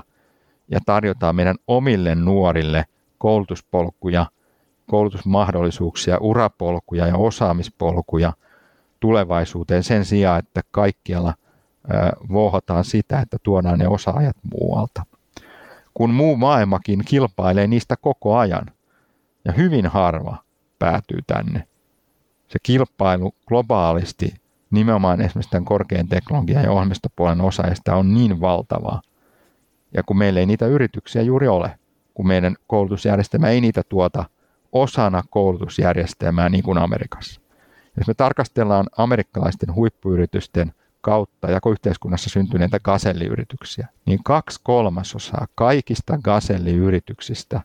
ja 0.71 0.79
tarjotaan 0.85 1.35
meidän 1.35 1.55
omille 1.67 2.15
nuorille 2.15 2.85
koulutuspolkuja, 3.23 4.25
koulutusmahdollisuuksia, 4.89 6.17
urapolkuja 6.21 7.07
ja 7.07 7.17
osaamispolkuja 7.17 8.33
tulevaisuuteen 8.99 9.83
sen 9.83 10.05
sijaan, 10.05 10.39
että 10.39 10.61
kaikkialla 10.71 11.33
vohotaan 12.31 12.83
sitä, 12.83 13.19
että 13.19 13.37
tuodaan 13.43 13.79
ne 13.79 13.87
osaajat 13.87 14.35
muualta. 14.53 15.05
Kun 15.93 16.13
muu 16.13 16.37
maailmakin 16.37 17.05
kilpailee 17.05 17.67
niistä 17.67 17.95
koko 18.01 18.37
ajan 18.37 18.65
ja 19.45 19.51
hyvin 19.51 19.87
harva 19.87 20.37
päätyy 20.79 21.19
tänne, 21.27 21.67
se 22.47 22.59
kilpailu 22.63 23.31
globaalisti 23.47 24.33
nimenomaan 24.71 25.21
esimerkiksi 25.21 25.51
tämän 25.51 25.65
korkean 25.65 26.07
teknologian 26.07 26.63
ja 26.63 26.71
ohjelmistopuolen 26.71 27.41
osaajista 27.41 27.95
on 27.95 28.13
niin 28.13 28.41
valtavaa. 28.41 29.01
Ja 29.93 30.03
kun 30.03 30.17
meillä 30.17 30.39
ei 30.39 30.45
niitä 30.45 30.67
yrityksiä 30.67 31.21
juuri 31.21 31.47
ole, 31.47 31.79
meidän 32.21 32.55
koulutusjärjestelmä 32.67 33.49
ei 33.49 33.61
niitä 33.61 33.83
tuota 33.89 34.25
osana 34.71 35.23
koulutusjärjestelmää 35.29 36.49
niin 36.49 36.63
kuin 36.63 36.77
Amerikassa. 36.77 37.41
Jos 37.97 38.07
me 38.07 38.13
tarkastellaan 38.13 38.85
amerikkalaisten 38.97 39.75
huippuyritysten 39.75 40.73
kautta 41.01 41.47
yhteiskunnassa 41.71 42.29
syntyneitä 42.29 42.79
gaselliyrityksiä, 42.79 43.87
niin 44.05 44.19
kaksi 44.23 44.59
kolmasosaa 44.63 45.47
kaikista 45.55 46.17
gaselliyrityksistä 46.23 47.61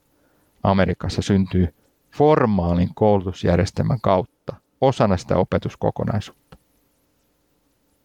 Amerikassa 0.62 1.22
syntyy 1.22 1.74
formaalin 2.10 2.90
koulutusjärjestelmän 2.94 4.00
kautta 4.00 4.54
osana 4.80 5.16
sitä 5.16 5.36
opetuskokonaisuutta. 5.36 6.56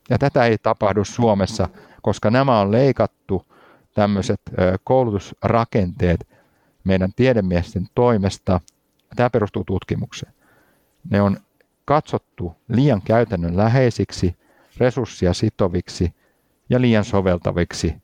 Ja 0.10 0.17
tätä 0.17 0.45
ei 0.45 0.58
tapahdu 0.58 1.03
Suomessa, 1.03 1.69
koska 2.01 2.32
nämä 2.32 2.60
on 2.60 2.71
leikattu 2.71 3.45
tämmöiset 3.93 4.41
koulutusrakenteet 4.84 6.33
meidän 6.84 7.13
tiedemiesten 7.15 7.88
toimesta. 7.96 8.60
Tämä 9.15 9.30
perustuu 9.30 9.63
tutkimukseen. 9.63 10.34
Ne 11.10 11.22
on 11.22 11.38
katsottu 11.86 12.56
liian 12.69 13.02
käytännön 13.02 13.58
läheisiksi, 13.58 14.36
resurssia 14.78 15.34
sitoviksi 15.34 16.13
ja 16.69 16.82
liian 16.82 17.04
soveltaviksi 17.04 17.96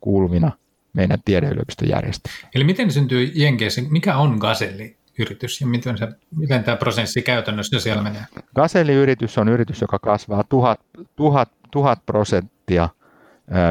kuuluvina 0.00 0.50
meidän 0.92 1.18
tiedeyliopistojärjestelmään. 1.24 2.50
Eli 2.54 2.64
miten 2.64 2.90
syntyy 2.90 3.32
Jenkeissä, 3.34 3.82
mikä 3.90 4.16
on 4.16 4.36
Gazelli? 4.40 4.98
yritys 5.18 5.60
ja 5.60 5.66
miten, 5.66 5.98
se, 5.98 6.08
miten 6.36 6.64
tämä 6.64 6.76
prosessi 6.76 7.22
käytännössä 7.22 7.80
siellä 7.80 8.02
menee? 8.02 8.22
Gaselliyritys 8.54 9.38
on 9.38 9.48
yritys, 9.48 9.80
joka 9.80 9.98
kasvaa 9.98 10.44
tuhat, 10.44 10.80
tuhat, 11.16 11.48
tuhat 11.70 12.06
prosenttia 12.06 12.88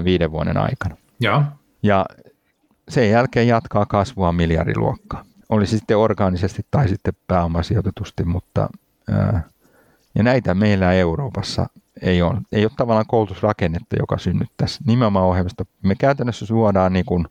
viiden 0.04 0.32
vuoden 0.32 0.58
aikana. 0.58 0.98
Ja. 1.20 1.44
ja 1.84 2.06
sen 2.90 3.10
jälkeen 3.10 3.48
jatkaa 3.48 3.86
kasvua 3.86 4.32
miljardiluokkaa. 4.32 5.26
Oli 5.50 5.68
sitten 5.68 5.98
orgaanisesti 5.98 6.66
tai 6.72 6.90
sitten 6.90 7.14
pääomasijoitetusti, 7.28 8.24
mutta 8.24 8.70
ja 10.16 10.24
näitä 10.24 10.54
meillä 10.54 10.94
Euroopassa 10.94 11.70
ei 12.02 12.22
ole. 12.22 12.42
Ei 12.52 12.66
ole 12.66 12.72
tavallaan 12.78 13.06
koulutusrakennetta, 13.08 13.96
joka 14.00 14.18
synnyttäisi 14.18 14.80
nimenomaan 14.86 15.26
ohjelmista. 15.26 15.66
Me 15.84 15.96
käytännössä 15.96 16.46
suodaan 16.46 16.94
niin 16.94 17.06
kuin, 17.06 17.28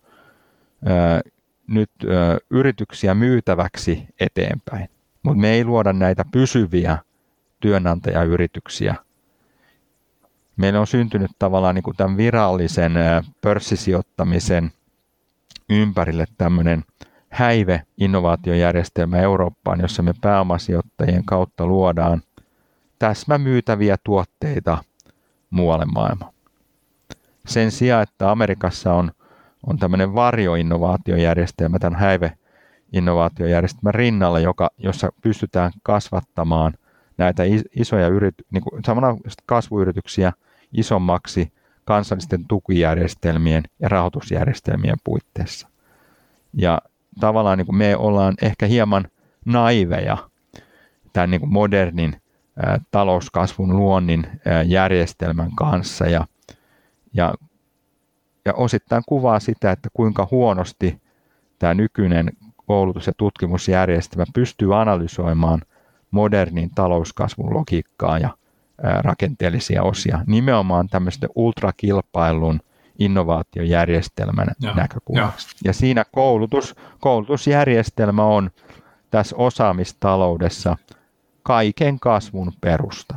nyt 1.68 1.90
ö, 2.04 2.38
yrityksiä 2.50 3.14
myytäväksi 3.14 4.06
eteenpäin, 4.20 4.88
mutta 5.22 5.40
me 5.40 5.50
ei 5.50 5.64
luoda 5.64 5.92
näitä 5.92 6.24
pysyviä 6.32 6.98
työnantajayrityksiä. 7.60 8.94
Meillä 10.56 10.80
on 10.80 10.86
syntynyt 10.86 11.30
tavallaan 11.38 11.74
niin 11.74 11.82
kuin 11.82 11.96
tämän 11.96 12.16
virallisen 12.16 12.92
pörssisijoittamisen 13.40 14.72
ympärille 15.70 16.24
tämmöinen 16.38 16.84
häive 17.28 17.82
innovaatiojärjestelmä 17.98 19.18
Eurooppaan, 19.18 19.80
jossa 19.80 20.02
me 20.02 20.14
pääomasijoittajien 20.20 21.24
kautta 21.24 21.66
luodaan 21.66 22.22
täsmämyytäviä 22.98 23.96
tuotteita 24.04 24.78
muualle 25.50 25.84
maailmaan. 25.84 26.32
Sen 27.46 27.70
sijaan, 27.70 28.02
että 28.02 28.30
Amerikassa 28.30 28.94
on 28.94 29.10
on 29.66 29.78
tämmöinen 29.78 30.14
varjoinnovaatiojärjestelmä 30.14 31.78
tämän 31.78 32.00
häive-innovaatiojärjestelmän 32.00 33.94
rinnalla, 33.94 34.40
joka, 34.40 34.70
jossa 34.78 35.12
pystytään 35.22 35.72
kasvattamaan 35.82 36.74
näitä 37.18 37.42
isoja 37.76 38.08
yrity, 38.08 38.44
niin 38.50 38.62
kuin, 38.62 38.84
samana 38.84 39.16
kasvuyrityksiä 39.46 40.32
isommaksi 40.72 41.52
kansallisten 41.86 42.44
tukijärjestelmien 42.48 43.62
ja 43.80 43.88
rahoitusjärjestelmien 43.88 44.96
puitteissa. 45.04 45.68
Ja 46.52 46.82
tavallaan 47.20 47.58
niin 47.58 47.66
kuin 47.66 47.76
me 47.76 47.96
ollaan 47.96 48.34
ehkä 48.42 48.66
hieman 48.66 49.04
naiveja 49.44 50.16
tämän 51.12 51.30
niin 51.30 51.40
kuin 51.40 51.52
modernin 51.52 52.20
ä, 52.64 52.78
talouskasvun 52.90 53.76
luonnin 53.76 54.26
ä, 54.26 54.62
järjestelmän 54.62 55.50
kanssa 55.56 56.06
ja, 56.06 56.26
ja 57.14 57.34
ja 58.46 58.54
osittain 58.54 59.02
kuvaa 59.06 59.40
sitä, 59.40 59.72
että 59.72 59.88
kuinka 59.92 60.28
huonosti 60.30 61.00
tämä 61.58 61.74
nykyinen 61.74 62.32
koulutus- 62.66 63.06
ja 63.06 63.12
tutkimusjärjestelmä 63.16 64.24
pystyy 64.34 64.80
analysoimaan 64.80 65.62
modernin 66.10 66.70
talouskasvun 66.74 67.54
logiikkaa 67.54 68.18
ja 68.18 68.30
rakenteellisia 68.78 69.82
osia, 69.82 70.20
nimenomaan 70.26 70.88
tämmöistä 70.88 71.26
ultrakilpailun 71.34 72.60
innovaatiojärjestelmän 72.98 74.48
ja, 74.60 74.74
näkökulmasta. 74.74 75.52
Ja. 75.52 75.68
ja 75.68 75.72
siinä 75.72 76.04
koulutus, 76.12 76.74
koulutusjärjestelmä 77.00 78.24
on 78.24 78.50
tässä 79.10 79.36
osaamistaloudessa 79.36 80.76
kaiken 81.42 82.00
kasvun 82.00 82.52
perusta. 82.60 83.14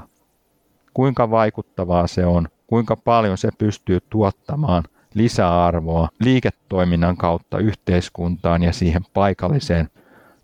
Kuinka 0.93 1.31
vaikuttavaa 1.31 2.07
se 2.07 2.25
on, 2.25 2.47
kuinka 2.67 2.95
paljon 2.95 3.37
se 3.37 3.49
pystyy 3.57 3.99
tuottamaan 4.09 4.83
lisäarvoa 5.13 6.09
liiketoiminnan 6.19 7.17
kautta 7.17 7.57
yhteiskuntaan 7.57 8.63
ja 8.63 8.73
siihen 8.73 9.01
paikalliseen 9.13 9.89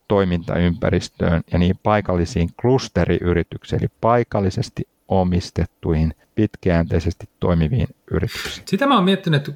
toimintaympäristöön 0.08 1.42
ja 1.52 1.60
niin 1.60 1.80
paikallisiin 1.84 2.50
klusteriyrityksiin, 2.62 3.82
eli 3.82 3.90
paikallisesti 4.02 4.88
omistettuihin, 5.08 6.14
pitkäjänteisesti 6.36 7.30
toimiviin 7.40 7.88
yrityksiin. 8.12 8.64
Sitä 8.68 8.88
mä 8.88 8.96
oon 8.96 9.04
miettinyt, 9.04 9.48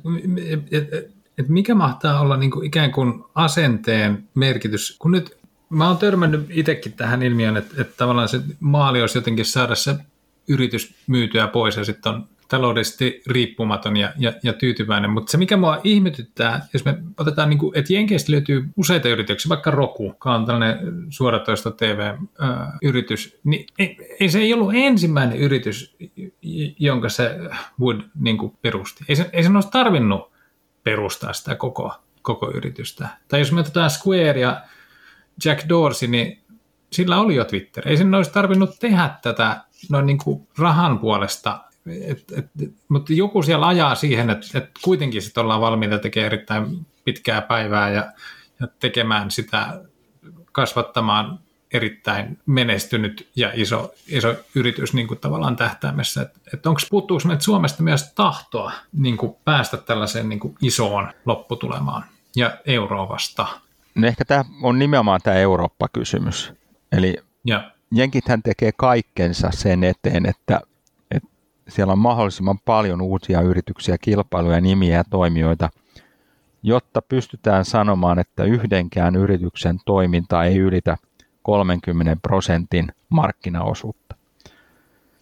että, 0.71 0.97
että 1.38 1.51
mikä 1.51 1.75
mahtaa 1.75 2.21
olla 2.21 2.38
niin 2.38 2.51
kuin 2.51 2.65
ikään 2.65 2.91
kuin 2.91 3.23
asenteen 3.35 4.27
merkitys, 4.35 4.97
kun 4.99 5.12
nyt 5.12 5.38
mä 5.69 5.88
oon 5.88 5.97
törmännyt 5.97 6.47
itsekin 6.49 6.93
tähän 6.93 7.23
ilmiöön, 7.23 7.57
että, 7.57 7.81
että 7.81 7.93
tavallaan 7.97 8.29
se 8.29 8.41
maali 8.59 9.01
olisi 9.01 9.17
jotenkin 9.17 9.45
saada 9.45 9.75
se 9.75 9.95
yritys 10.47 10.95
myytyä 11.07 11.47
pois 11.47 11.77
ja 11.77 11.85
sitten 11.85 12.13
on 12.13 12.27
taloudellisesti 12.49 13.21
riippumaton 13.27 13.97
ja, 13.97 14.13
ja, 14.17 14.33
ja 14.43 14.53
tyytyväinen, 14.53 15.09
mutta 15.09 15.31
se 15.31 15.38
mikä 15.38 15.57
mua 15.57 15.81
ihmetyttää, 15.83 16.67
jos 16.73 16.85
me 16.85 16.97
otetaan, 17.17 17.49
niin 17.49 17.57
kuin, 17.57 17.77
että 17.77 17.93
Jenkeistä 17.93 18.31
löytyy 18.31 18.69
useita 18.75 19.09
yrityksiä, 19.09 19.49
vaikka 19.49 19.71
Roku, 19.71 20.05
joka 20.07 20.35
on 20.35 20.45
tällainen 20.45 20.77
suoratoista 21.09 21.71
TV-yritys, 21.71 23.39
niin 23.43 23.65
ei, 23.79 23.97
ei, 24.19 24.29
se 24.29 24.39
ei 24.39 24.53
ollut 24.53 24.73
ensimmäinen 24.75 25.38
yritys, 25.38 25.95
jonka 26.79 27.09
se 27.09 27.39
Wood 27.79 28.01
niin 28.19 28.38
kuin 28.38 28.53
perusti. 28.62 29.03
Ei, 29.07 29.15
se, 29.15 29.29
ei 29.33 29.43
sen 29.43 29.55
olisi 29.55 29.71
tarvinnut 29.71 30.31
perustaa 30.83 31.33
sitä 31.33 31.55
koko, 31.55 31.93
koko 32.21 32.51
yritystä. 32.51 33.07
Tai 33.27 33.39
jos 33.39 33.51
me 33.51 33.59
otetaan 33.59 33.89
Square 33.89 34.39
ja 34.39 34.62
Jack 35.45 35.69
Dorsey, 35.69 36.09
niin 36.09 36.41
sillä 36.91 37.19
oli 37.19 37.35
jo 37.35 37.45
Twitter. 37.45 37.88
Ei 37.88 37.97
sen 37.97 38.13
olisi 38.13 38.31
tarvinnut 38.31 38.79
tehdä 38.79 39.09
tätä 39.21 39.63
noin 39.89 40.05
niin 40.05 40.17
kuin 40.17 40.47
rahan 40.57 40.99
puolesta 40.99 41.59
et, 41.89 42.23
et, 42.38 42.45
mutta 42.89 43.13
joku 43.13 43.43
siellä 43.43 43.67
ajaa 43.67 43.95
siihen, 43.95 44.30
että 44.30 44.58
et 44.58 44.69
kuitenkin 44.82 45.21
sit 45.21 45.38
ollaan 45.38 45.62
valmiita 45.62 45.99
tekemään 45.99 46.25
erittäin 46.25 46.86
pitkää 47.06 47.41
päivää 47.41 47.89
ja, 47.89 48.12
ja 48.60 48.67
tekemään 48.80 49.32
sitä, 49.32 49.82
kasvattamaan 50.52 51.39
erittäin 51.73 52.39
menestynyt 52.45 53.30
ja 53.36 53.52
iso, 53.54 53.93
iso 54.08 54.36
yritys 54.56 54.93
niin 54.93 55.08
kuin 55.08 55.19
tavallaan 55.19 55.56
tähtäimessä. 55.56 56.21
Että 56.21 56.39
et 56.54 56.65
onko 56.65 56.82
puuttuuko 56.89 57.23
meiltä 57.28 57.43
Suomesta 57.43 57.84
myös 57.84 58.13
tahtoa 58.13 58.71
niin 58.93 59.17
kuin 59.17 59.36
päästä 59.45 59.78
tällaiseen 59.78 60.30
niin 60.30 60.39
kuin 60.39 60.56
isoon 60.62 61.12
lopputulemaan 61.25 62.04
ja 62.36 62.58
Euroopasta? 62.65 63.47
No 63.95 64.08
ehkä 64.08 64.25
tämä 64.25 64.45
on 64.62 64.80
nimenomaan 64.80 65.19
tämä 65.23 65.36
Eurooppa-kysymys. 65.36 66.54
Eli 66.91 67.17
ja. 67.45 67.71
Jenkithän 67.91 68.43
tekee 68.43 68.71
kaikkensa 68.78 69.49
sen 69.52 69.84
eteen, 69.84 70.25
että 70.25 70.62
siellä 71.69 71.93
on 71.93 71.99
mahdollisimman 71.99 72.60
paljon 72.65 73.01
uusia 73.01 73.41
yrityksiä, 73.41 73.97
kilpailuja, 74.01 74.62
nimiä 74.62 74.97
ja 74.97 75.03
toimijoita, 75.03 75.69
jotta 76.63 77.01
pystytään 77.01 77.65
sanomaan, 77.65 78.19
että 78.19 78.43
yhdenkään 78.43 79.15
yrityksen 79.15 79.79
toiminta 79.86 80.43
ei 80.43 80.58
ylitä 80.58 80.97
30 81.41 82.15
prosentin 82.21 82.91
markkinaosuutta. 83.10 84.15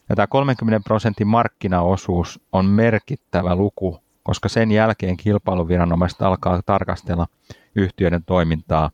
Ja 0.09 0.15
tämä 0.15 0.27
30 0.27 0.83
prosentin 0.83 1.27
markkinaosuus 1.27 2.39
on 2.51 2.65
merkittävä 2.65 3.55
luku, 3.55 3.99
koska 4.23 4.49
sen 4.49 4.71
jälkeen 4.71 5.17
kilpailuviranomaiset 5.17 6.21
alkaa 6.21 6.61
tarkastella 6.65 7.27
yhtiöiden 7.75 8.23
toimintaa 8.25 8.91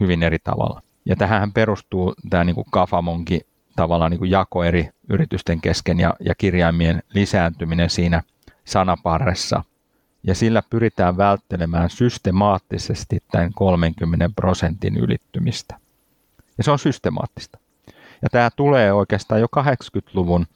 hyvin 0.00 0.22
eri 0.22 0.38
tavalla. 0.38 0.82
Ja 1.06 1.16
tähän 1.16 1.52
perustuu 1.52 2.14
tämä 2.30 2.44
niin 2.44 2.54
kuin 2.54 2.66
Kafamonkin 2.70 3.40
tavallaan 3.76 4.10
niin 4.10 4.18
kuin 4.18 4.30
jako 4.30 4.64
eri 4.64 4.90
yritysten 5.10 5.60
kesken 5.60 6.00
ja, 6.00 6.14
ja 6.20 6.34
kirjaimien 6.34 7.02
lisääntyminen 7.14 7.90
siinä 7.90 8.22
sanaparressa. 8.64 9.62
Ja 10.22 10.34
sillä 10.34 10.62
pyritään 10.70 11.16
välttelemään 11.16 11.90
systemaattisesti 11.90 13.22
tämän 13.30 13.50
30 13.54 14.30
prosentin 14.36 14.96
ylittymistä. 14.96 15.78
Ja 16.58 16.64
se 16.64 16.70
on 16.70 16.78
systemaattista. 16.78 17.58
Ja 18.22 18.28
tämä 18.30 18.50
tulee 18.56 18.92
oikeastaan 18.92 19.40
jo 19.40 19.46
80-luvun 19.60 20.46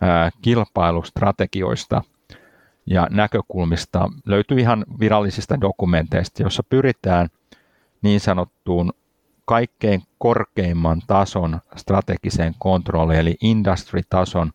ää, 0.00 0.30
kilpailustrategioista 0.42 2.02
ja 2.86 3.08
näkökulmista. 3.10 4.10
Löytyy 4.26 4.60
ihan 4.60 4.84
virallisista 5.00 5.60
dokumenteista, 5.60 6.42
jossa 6.42 6.62
pyritään 6.62 7.28
niin 8.02 8.20
sanottuun 8.20 8.92
kaikkein 9.46 10.02
korkeimman 10.18 11.02
tason 11.06 11.60
strategiseen 11.76 12.54
kontrolliin, 12.58 13.20
eli 13.20 13.36
industry-tason 13.40 14.52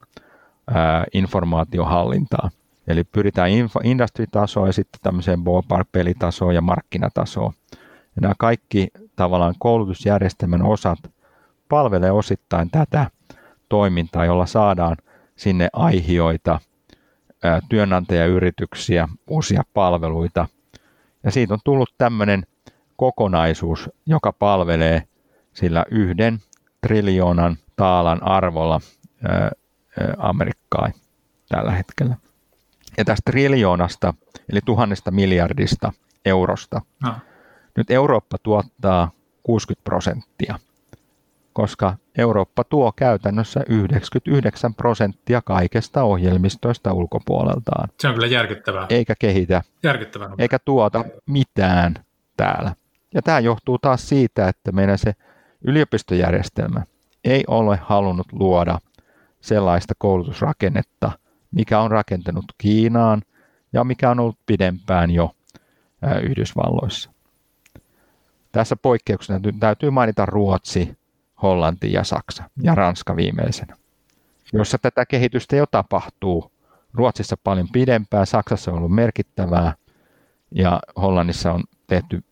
ää, 0.73 1.06
informaatiohallintaa. 1.13 2.49
Eli 2.88 3.04
pyritään 3.04 3.49
industry-tasoon 3.84 4.67
ja 4.67 4.73
sitten 4.73 4.99
tämmöiseen 5.04 5.43
ballpark-pelitasoon 5.43 6.56
ja 6.56 6.62
markkinatasoon. 6.62 7.54
Ja 8.15 8.21
nämä 8.21 8.34
kaikki 8.38 8.88
tavallaan 9.15 9.56
koulutusjärjestelmän 9.60 10.63
osat 10.63 10.99
palvelee 11.69 12.12
osittain 12.12 12.69
tätä 12.71 13.12
toimintaa, 13.69 14.25
jolla 14.25 14.45
saadaan 14.45 14.97
sinne 15.36 15.69
aihioita, 15.73 16.60
työnantajayrityksiä, 17.69 19.08
uusia 19.27 19.63
palveluita. 19.73 20.47
Ja 21.23 21.32
siitä 21.32 21.54
on 21.54 21.60
tullut 21.63 21.93
tämmöinen 21.97 22.43
kokonaisuus, 23.01 23.89
joka 24.05 24.33
palvelee 24.33 25.03
sillä 25.53 25.85
yhden 25.91 26.39
triljoonan 26.81 27.57
taalan 27.75 28.23
arvolla 28.23 28.79
Amerikkaa 30.17 30.89
tällä 31.49 31.71
hetkellä. 31.71 32.15
Ja 32.97 33.05
tästä 33.05 33.31
triljoonasta, 33.31 34.13
eli 34.51 34.59
tuhannesta 34.65 35.11
miljardista 35.11 35.93
eurosta, 36.25 36.81
no. 37.03 37.13
nyt 37.77 37.91
Eurooppa 37.91 38.37
tuottaa 38.43 39.11
60 39.43 39.83
prosenttia, 39.83 40.59
koska 41.53 41.95
Eurooppa 42.17 42.63
tuo 42.63 42.91
käytännössä 42.95 43.63
99 43.69 44.73
prosenttia 44.73 45.41
kaikesta 45.45 46.03
ohjelmistoista 46.03 46.93
ulkopuoleltaan. 46.93 47.89
Se 47.99 48.07
on 48.07 48.13
kyllä 48.13 48.27
järkyttävää. 48.27 48.85
Eikä 48.89 49.15
kehitä, 49.19 49.61
järkyttävää. 49.83 50.29
eikä 50.37 50.59
tuota 50.59 51.05
mitään 51.25 51.95
täällä. 52.37 52.81
Ja 53.13 53.21
tämä 53.21 53.39
johtuu 53.39 53.80
taas 53.80 54.10
siitä, 54.10 54.47
että 54.47 54.71
meidän 54.71 54.97
se 54.97 55.15
yliopistojärjestelmä 55.62 56.84
ei 57.24 57.43
ole 57.47 57.80
halunnut 57.82 58.28
luoda 58.32 58.80
sellaista 59.41 59.93
koulutusrakennetta, 59.97 61.12
mikä 61.52 61.80
on 61.80 61.91
rakentanut 61.91 62.45
Kiinaan 62.58 63.21
ja 63.74 63.84
mikä 63.84 64.10
on 64.10 64.19
ollut 64.19 64.38
pidempään 64.45 65.12
jo 65.12 65.32
Yhdysvalloissa. 66.24 67.12
Tässä 68.52 68.76
poikkeuksena 68.76 69.39
täytyy 69.60 69.89
mainita 69.89 70.26
Ruotsi, 70.26 70.97
Hollanti 71.41 71.93
ja 71.93 72.04
Saksa 72.04 72.43
ja 72.62 72.76
Ranska 72.76 73.15
viimeisenä, 73.15 73.78
jossa 74.54 74.78
tätä 74.78 75.06
kehitystä 75.06 75.56
jo 75.56 75.65
tapahtuu. 75.65 76.52
Ruotsissa 76.93 77.38
paljon 77.43 77.67
pidempään, 77.74 78.28
Saksassa 78.28 78.71
on 78.71 78.78
ollut 78.78 78.95
merkittävää 78.95 79.74
ja 80.56 80.80
Hollannissa 80.95 81.54
on 81.54 81.63
tehty 81.88 82.24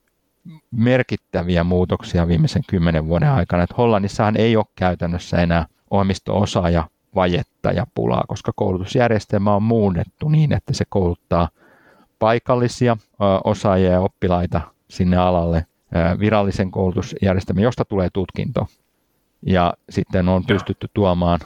merkittäviä 0.71 1.63
muutoksia 1.63 2.27
viimeisen 2.27 2.63
kymmenen 2.69 3.07
vuoden 3.07 3.31
aikana. 3.31 3.63
Että 3.63 3.75
Hollannissahan 3.77 4.37
ei 4.37 4.55
ole 4.55 4.65
käytännössä 4.75 5.37
enää 5.37 5.65
ohjelmisto-osaaja 5.91 6.87
vajetta 7.15 7.71
ja 7.71 7.87
pulaa, 7.95 8.23
koska 8.27 8.51
koulutusjärjestelmä 8.55 9.55
on 9.55 9.63
muunnettu 9.63 10.29
niin, 10.29 10.53
että 10.53 10.73
se 10.73 10.85
kouluttaa 10.89 11.49
paikallisia 12.19 12.97
osaajia 13.43 13.91
ja 13.91 14.01
oppilaita 14.01 14.61
sinne 14.89 15.17
alalle 15.17 15.65
virallisen 16.19 16.71
koulutusjärjestelmän, 16.71 17.63
josta 17.63 17.85
tulee 17.85 18.09
tutkinto. 18.13 18.67
Ja 19.45 19.73
sitten 19.89 20.29
on 20.29 20.45
pystytty 20.45 20.87
tuomaan 20.93 21.39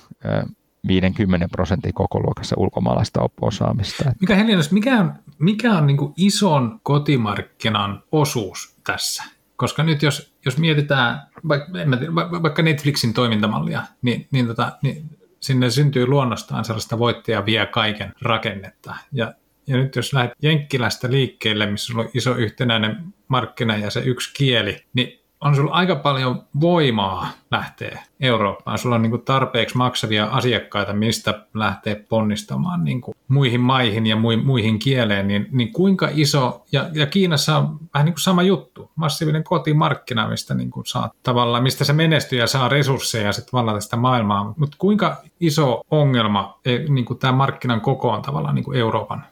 50 0.87 1.47
prosentin 1.51 1.93
koko 1.93 2.19
luokassa 2.19 2.55
ulkomaalaista 2.59 3.29
osaamista. 3.41 4.11
Mikä 4.21 4.35
Helinas, 4.35 4.71
mikä 4.71 4.99
on, 4.99 5.13
mikä 5.39 5.73
on 5.73 5.87
niin 5.87 6.13
ison 6.17 6.79
kotimarkkinan 6.83 8.03
osuus 8.11 8.72
tässä? 8.83 9.23
Koska 9.55 9.83
nyt 9.83 10.01
jos, 10.01 10.33
jos 10.45 10.57
mietitään 10.57 11.21
vaikka, 11.47 11.71
tiedä, 11.71 12.15
vaikka 12.15 12.61
Netflixin 12.61 13.13
toimintamallia, 13.13 13.81
niin, 14.01 14.27
niin, 14.31 14.47
tota, 14.47 14.71
niin 14.81 15.09
sinne 15.39 15.69
syntyy 15.69 16.07
luonnostaan 16.07 16.65
sellaista 16.65 16.99
voittaja 16.99 17.45
vie 17.45 17.65
kaiken 17.65 18.13
rakennetta. 18.21 18.95
Ja, 19.11 19.33
ja 19.67 19.77
nyt 19.77 19.95
jos 19.95 20.13
lähdet 20.13 20.33
Jenkkilästä 20.41 21.11
liikkeelle, 21.11 21.65
missä 21.65 21.93
on 21.99 22.09
iso 22.13 22.35
yhtenäinen 22.35 23.13
markkina 23.27 23.77
ja 23.77 23.89
se 23.89 23.99
yksi 23.99 24.33
kieli, 24.33 24.85
niin 24.93 25.22
on 25.43 25.55
sulla 25.55 25.71
aika 25.71 25.95
paljon 25.95 26.43
voimaa 26.61 27.27
lähteä 27.51 28.03
Eurooppaan. 28.19 28.77
Sulla 28.77 28.95
on 28.95 29.01
niin 29.01 29.09
kuin 29.09 29.21
tarpeeksi 29.21 29.77
maksavia 29.77 30.25
asiakkaita, 30.25 30.93
mistä 30.93 31.45
lähtee 31.53 31.95
ponnistamaan 32.09 32.83
niin 32.83 33.01
kuin 33.01 33.15
muihin 33.27 33.61
maihin 33.61 34.05
ja 34.05 34.15
muihin 34.43 34.79
kieleen, 34.79 35.27
niin, 35.27 35.47
niin 35.51 35.73
kuinka 35.73 36.09
iso, 36.11 36.63
ja, 36.71 36.89
ja 36.93 37.05
Kiinassa 37.05 37.57
on 37.57 37.79
vähän 37.93 38.05
niin 38.05 38.13
kuin 38.13 38.21
sama 38.21 38.43
juttu, 38.43 38.91
massiivinen 38.95 39.43
kotimarkkina, 39.43 40.27
mistä 40.27 40.53
niin 40.53 40.71
kuin 40.71 40.85
saat 40.85 41.11
tavallaan, 41.23 41.63
mistä 41.63 41.83
se 41.83 41.93
menestyy 41.93 42.39
ja 42.39 42.47
saa 42.47 42.69
resursseja 42.69 43.33
sitten 43.33 43.53
vallata 43.53 43.81
sitä 43.81 43.95
maailmaa, 43.95 44.53
mutta 44.57 44.77
kuinka 44.79 45.17
iso 45.39 45.81
ongelma 45.91 46.59
e, 46.65 46.77
niin 46.77 47.05
kuin 47.05 47.19
tämä 47.19 47.33
markkinan 47.33 47.81
koko 47.81 48.09
on 48.09 48.21
tavallaan 48.21 48.55
niin 48.55 48.65
kuin 48.65 48.79
Euroopan, 48.79 49.25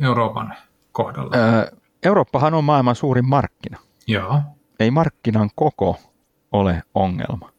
Euroopan 0.00 0.54
kohdalla? 0.92 1.36
Öö, 1.36 1.70
Eurooppahan 2.02 2.54
on 2.54 2.64
maailman 2.64 2.96
suurin 2.96 3.28
markkina. 3.28 3.78
Joo 4.06 4.40
ei 4.80 4.90
markkinan 4.90 5.50
koko 5.54 5.96
ole 6.52 6.82
ongelma, 6.94 7.52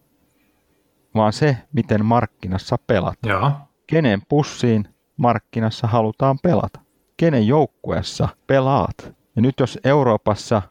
vaan 1.15 1.33
se, 1.33 1.57
miten 1.73 2.05
markkinassa 2.05 2.77
pelata. 2.87 3.29
Joo. 3.29 3.51
Kenen 3.87 4.21
pussiin 4.29 4.87
markkinassa 5.17 5.87
halutaan 5.87 6.39
pelata? 6.43 6.79
Kenen 7.17 7.47
joukkueessa 7.47 8.29
pelaat? 8.47 9.13
Ja 9.35 9.41
nyt 9.41 9.59
jos 9.59 9.79
Euroopassa 9.83 10.61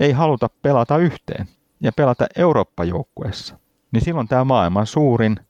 ei 0.00 0.12
haluta 0.12 0.50
pelata 0.62 0.98
yhteen 0.98 1.48
ja 1.80 1.92
pelata 1.92 2.26
Eurooppa-joukkueessa, 2.36 3.58
niin 3.92 4.04
silloin 4.04 4.28
tämä 4.28 4.44
maailman 4.44 4.86
suurin, 4.86 5.40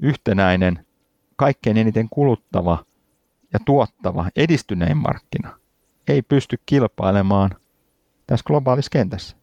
yhtenäinen, 0.00 0.86
kaikkein 1.36 1.76
eniten 1.76 2.08
kuluttava 2.08 2.84
ja 3.52 3.58
tuottava, 3.64 4.30
edistynein 4.36 4.96
markkina 4.96 5.58
ei 6.08 6.22
pysty 6.22 6.58
kilpailemaan– 6.66 7.50
tässä 8.26 8.44
globaalissa 8.46 8.90
kentässä. 8.90 9.36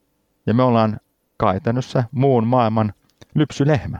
Ja 0.46 0.54
me 0.54 0.64
ollaan 0.64 1.00
käytännössä 1.40 2.04
muun 2.12 2.48
maailman 2.48 2.94
lypsylehmä. 3.36 4.00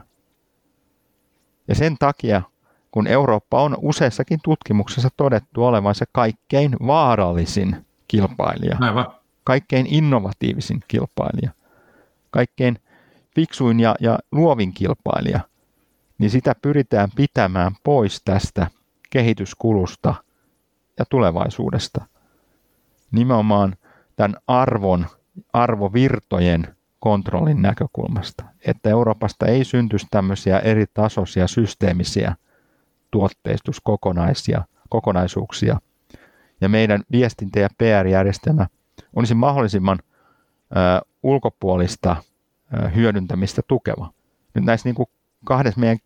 Ja 1.68 1.74
sen 1.74 1.96
takia, 1.98 2.42
kun 2.90 3.06
Eurooppa 3.06 3.62
on 3.62 3.76
useissakin 3.82 4.40
tutkimuksessa 4.44 5.08
todettu 5.16 5.64
olevan 5.64 5.94
se 5.94 6.04
kaikkein 6.12 6.76
vaarallisin 6.86 7.86
kilpailija, 8.08 8.76
Aivan. 8.80 9.06
kaikkein 9.44 9.86
innovatiivisin 9.86 10.80
kilpailija, 10.88 11.50
kaikkein 12.30 12.78
fiksuin 13.34 13.80
ja, 13.80 13.94
ja 14.00 14.18
luovin 14.32 14.72
kilpailija, 14.72 15.40
niin 16.18 16.30
sitä 16.30 16.54
pyritään 16.62 17.08
pitämään 17.16 17.72
pois 17.84 18.22
tästä 18.24 18.66
kehityskulusta 19.10 20.14
ja 20.98 21.04
tulevaisuudesta. 21.04 22.04
Nimenomaan 23.12 23.76
tämän 24.16 24.36
arvon, 24.46 25.06
arvovirtojen 25.52 26.76
kontrollin 27.00 27.62
näkökulmasta, 27.62 28.44
että 28.66 28.90
Euroopasta 28.90 29.46
ei 29.46 29.64
syntyisi 29.64 30.06
tämmöisiä 30.10 30.58
eri 30.58 30.84
tasoisia 30.94 31.46
systeemisiä 31.46 32.34
tuotteistuskokonaisia 33.10 34.64
kokonaisuuksia. 34.88 35.78
Ja 36.60 36.68
meidän 36.68 37.02
viestintä- 37.12 37.60
ja 37.60 37.68
PR-järjestelmä 37.78 38.66
olisi 39.16 39.34
mahdollisimman 39.34 39.98
ö, 40.00 41.06
ulkopuolista 41.22 42.16
ö, 42.74 42.88
hyödyntämistä 42.88 43.62
tukeva. 43.68 44.12
Nyt 44.54 44.64
näissä 44.64 44.88
niin 44.88 44.94
kuin 44.94 45.08
kahdessa 45.44 45.80
meidän 45.80 45.98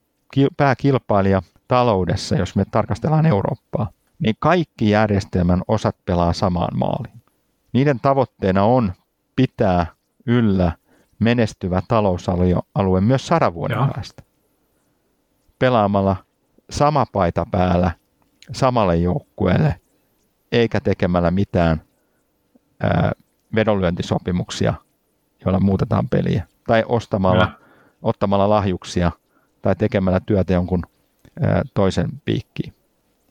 pääkilpailija 0.57 1.43
taloudessa, 1.69 2.37
jos 2.37 2.57
me 2.57 2.65
tarkastellaan 2.71 3.27
Eurooppaa, 3.27 3.91
niin 4.19 4.35
kaikki 4.39 4.91
järjestelmän 4.91 5.63
osat 5.69 5.97
pelaa 6.05 6.33
samaan 6.33 6.79
maaliin. 6.79 7.23
Niiden 7.73 8.01
tavoitteena 8.01 8.64
on 8.64 8.93
pitää 9.37 9.87
yllä 10.27 10.73
menestyvä 11.19 11.83
talousalue 11.89 13.01
myös 13.01 13.27
sadan 13.27 13.55
vuoden 13.55 13.77
Joo. 13.77 13.89
päästä. 13.95 14.23
Pelaamalla 15.59 16.16
sama 16.71 17.07
paita 17.12 17.47
päällä 17.51 17.91
samalle 18.53 18.97
joukkueelle, 18.97 19.81
eikä 20.53 20.81
tekemällä 20.81 21.31
mitään 21.31 21.83
ää, 22.81 23.12
vedonlyöntisopimuksia, 23.55 24.75
joilla 25.45 25.61
muutetaan 25.61 26.09
peliä. 26.09 26.47
Tai 26.66 26.85
ostamalla, 26.89 27.43
ja. 27.43 27.51
ottamalla 28.03 28.49
lahjuksia 28.49 29.12
tai 29.62 29.77
tekemällä 29.77 30.21
työtä 30.21 30.53
jonkun 30.53 30.83
ää, 31.41 31.62
toisen 31.75 32.09
piikkiin. 32.25 32.75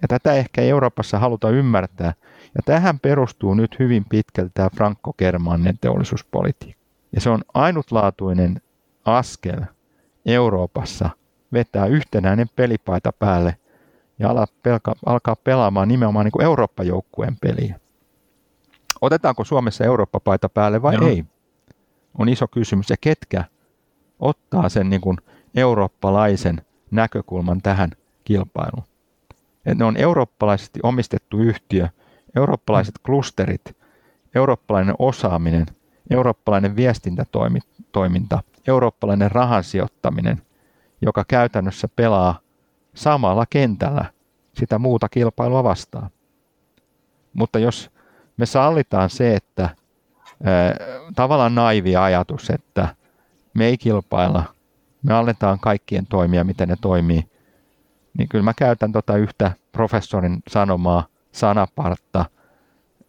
Ja 0.02 0.08
tätä 0.08 0.34
ehkä 0.34 0.62
Euroopassa 0.62 1.20
haluta 1.20 1.50
ymmärtää, 1.50 2.14
ja 2.58 2.64
tähän 2.66 3.00
perustuu 3.00 3.54
nyt 3.54 3.80
hyvin 3.80 4.06
pitkälti 4.10 4.52
tämä 4.54 4.70
Franco-Germanen 4.76 5.78
teollisuuspolitiikka. 5.82 6.84
Ja 7.12 7.22
se 7.22 7.30
on 7.30 7.42
ainutlaatuinen 7.54 8.62
askel 9.06 9.62
Euroopassa 10.26 11.10
vetää 11.54 11.86
yhtenäinen 11.86 12.48
pelipaita 12.56 13.12
päälle 13.12 13.58
ja 14.20 14.30
alkaa 15.06 15.36
pelaamaan 15.36 15.88
nimenomaan 15.88 16.26
niin 16.26 16.32
kuin 16.32 16.44
Eurooppa-joukkueen 16.44 17.38
peliä. 17.42 17.80
Otetaanko 19.02 19.44
Suomessa 19.44 19.84
Eurooppa-paita 19.84 20.50
päälle 20.50 20.82
vai 20.82 20.96
Joo. 20.96 21.08
ei? 21.08 21.26
On 22.18 22.30
iso 22.30 22.48
kysymys. 22.48 22.90
Ja 22.90 22.96
ketkä 23.02 23.44
ottaa 24.20 24.70
sen 24.70 24.90
niin 24.90 25.02
kuin 25.02 25.18
eurooppalaisen 25.56 26.62
näkökulman 26.92 27.62
tähän 27.62 27.90
kilpailuun? 28.24 28.84
Et 29.66 29.78
ne 29.78 29.86
on 29.86 29.98
eurooppalaisesti 29.98 30.80
omistettu 30.84 31.40
yhtiö, 31.40 31.90
eurooppalaiset 32.38 32.96
klusterit, 33.06 33.78
eurooppalainen 34.36 34.96
osaaminen, 35.00 35.66
eurooppalainen 36.10 36.76
viestintätoiminta, 36.76 38.44
eurooppalainen 38.68 39.32
rahan 39.32 39.64
sijoittaminen, 39.64 40.42
joka 41.02 41.26
käytännössä 41.28 41.88
pelaa 41.96 42.40
samalla 42.96 43.46
kentällä 43.50 44.06
sitä 44.54 44.78
muuta 44.78 45.10
kilpailua 45.10 45.64
vastaan. 45.64 46.10
Mutta 47.34 47.60
jos 47.60 47.92
me 48.38 48.46
sallitaan 48.46 49.10
se, 49.10 49.36
että 49.36 49.70
tavallaan 51.16 51.56
naivi 51.56 51.96
ajatus, 51.96 52.50
että 52.50 52.96
me 53.54 53.66
ei 53.66 53.78
kilpailla, 53.78 54.44
me 55.04 55.14
annetaan 55.14 55.60
kaikkien 55.60 56.08
toimia, 56.08 56.44
miten 56.44 56.70
ne 56.70 56.76
toimii, 56.82 57.24
niin 58.18 58.30
kyllä 58.30 58.44
mä 58.44 58.54
käytän 58.54 58.92
tota 58.92 59.18
yhtä 59.18 59.52
professorin 59.72 60.38
sanomaa 60.48 61.08
sanapartta 61.32 62.26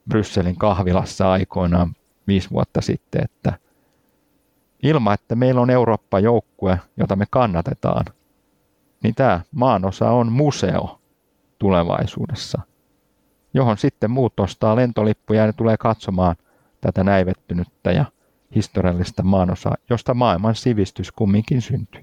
Brysselin 0.09 0.57
kahvilassa 0.57 1.33
aikoinaan 1.33 1.95
viisi 2.27 2.51
vuotta 2.51 2.81
sitten, 2.81 3.25
että 3.25 3.53
ilman, 4.83 5.15
että 5.15 5.35
meillä 5.35 5.61
on 5.61 5.71
Eurooppa-joukkue, 5.71 6.81
jota 6.97 7.17
me 7.17 7.25
kannatetaan, 7.31 8.05
niin 9.03 9.15
tämä 9.15 9.41
maanosa 9.55 10.11
on 10.11 10.33
museo 10.33 11.01
tulevaisuudessa, 11.59 12.61
johon 13.55 13.79
sitten 13.79 14.11
muut 14.11 14.41
ostaa 14.41 14.77
lentolippuja 14.77 15.41
ja 15.41 15.47
ne 15.47 15.53
tulee 15.53 15.77
katsomaan 15.77 16.37
tätä 16.81 17.05
näivettynyttä 17.05 17.93
ja 17.93 18.05
historiallista 18.55 19.23
maanosaa, 19.23 19.77
josta 19.91 20.15
maailman 20.15 20.55
sivistys 20.55 21.13
kumminkin 21.13 21.63
syntyy. 21.63 22.03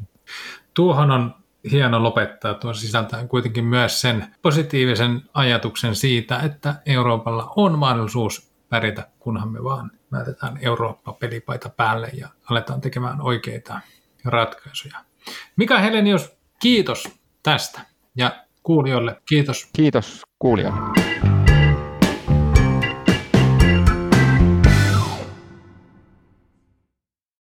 Tuohon 0.74 1.12
on 1.12 1.36
hieno 1.72 2.04
lopettaa 2.04 2.54
tuo 2.54 2.74
sisältäen 2.74 3.28
kuitenkin 3.28 3.66
myös 3.66 4.02
sen 4.02 4.36
positiivisen 4.42 5.22
ajatuksen 5.34 5.96
siitä, 5.96 6.40
että 6.40 6.76
Euroopalla 6.86 7.54
on 7.56 7.80
mahdollisuus 7.80 8.52
pärjätä, 8.70 9.08
kunhan 9.20 9.52
me 9.52 9.64
vaan 9.64 9.92
näytetään 10.12 10.60
Eurooppa-pelipaita 10.62 11.70
päälle 11.70 12.10
ja 12.14 12.30
aletaan 12.50 12.82
tekemään 12.82 13.22
oikeita 13.22 13.80
ratkaisuja. 14.26 14.98
Mika 15.56 15.80
Helenius, 15.80 16.38
kiitos 16.60 17.08
tästä 17.44 17.82
ja 18.16 18.46
kuulijoille 18.64 19.22
kiitos. 19.26 19.70
Kiitos 19.74 20.22
kuulijoille. 20.40 21.05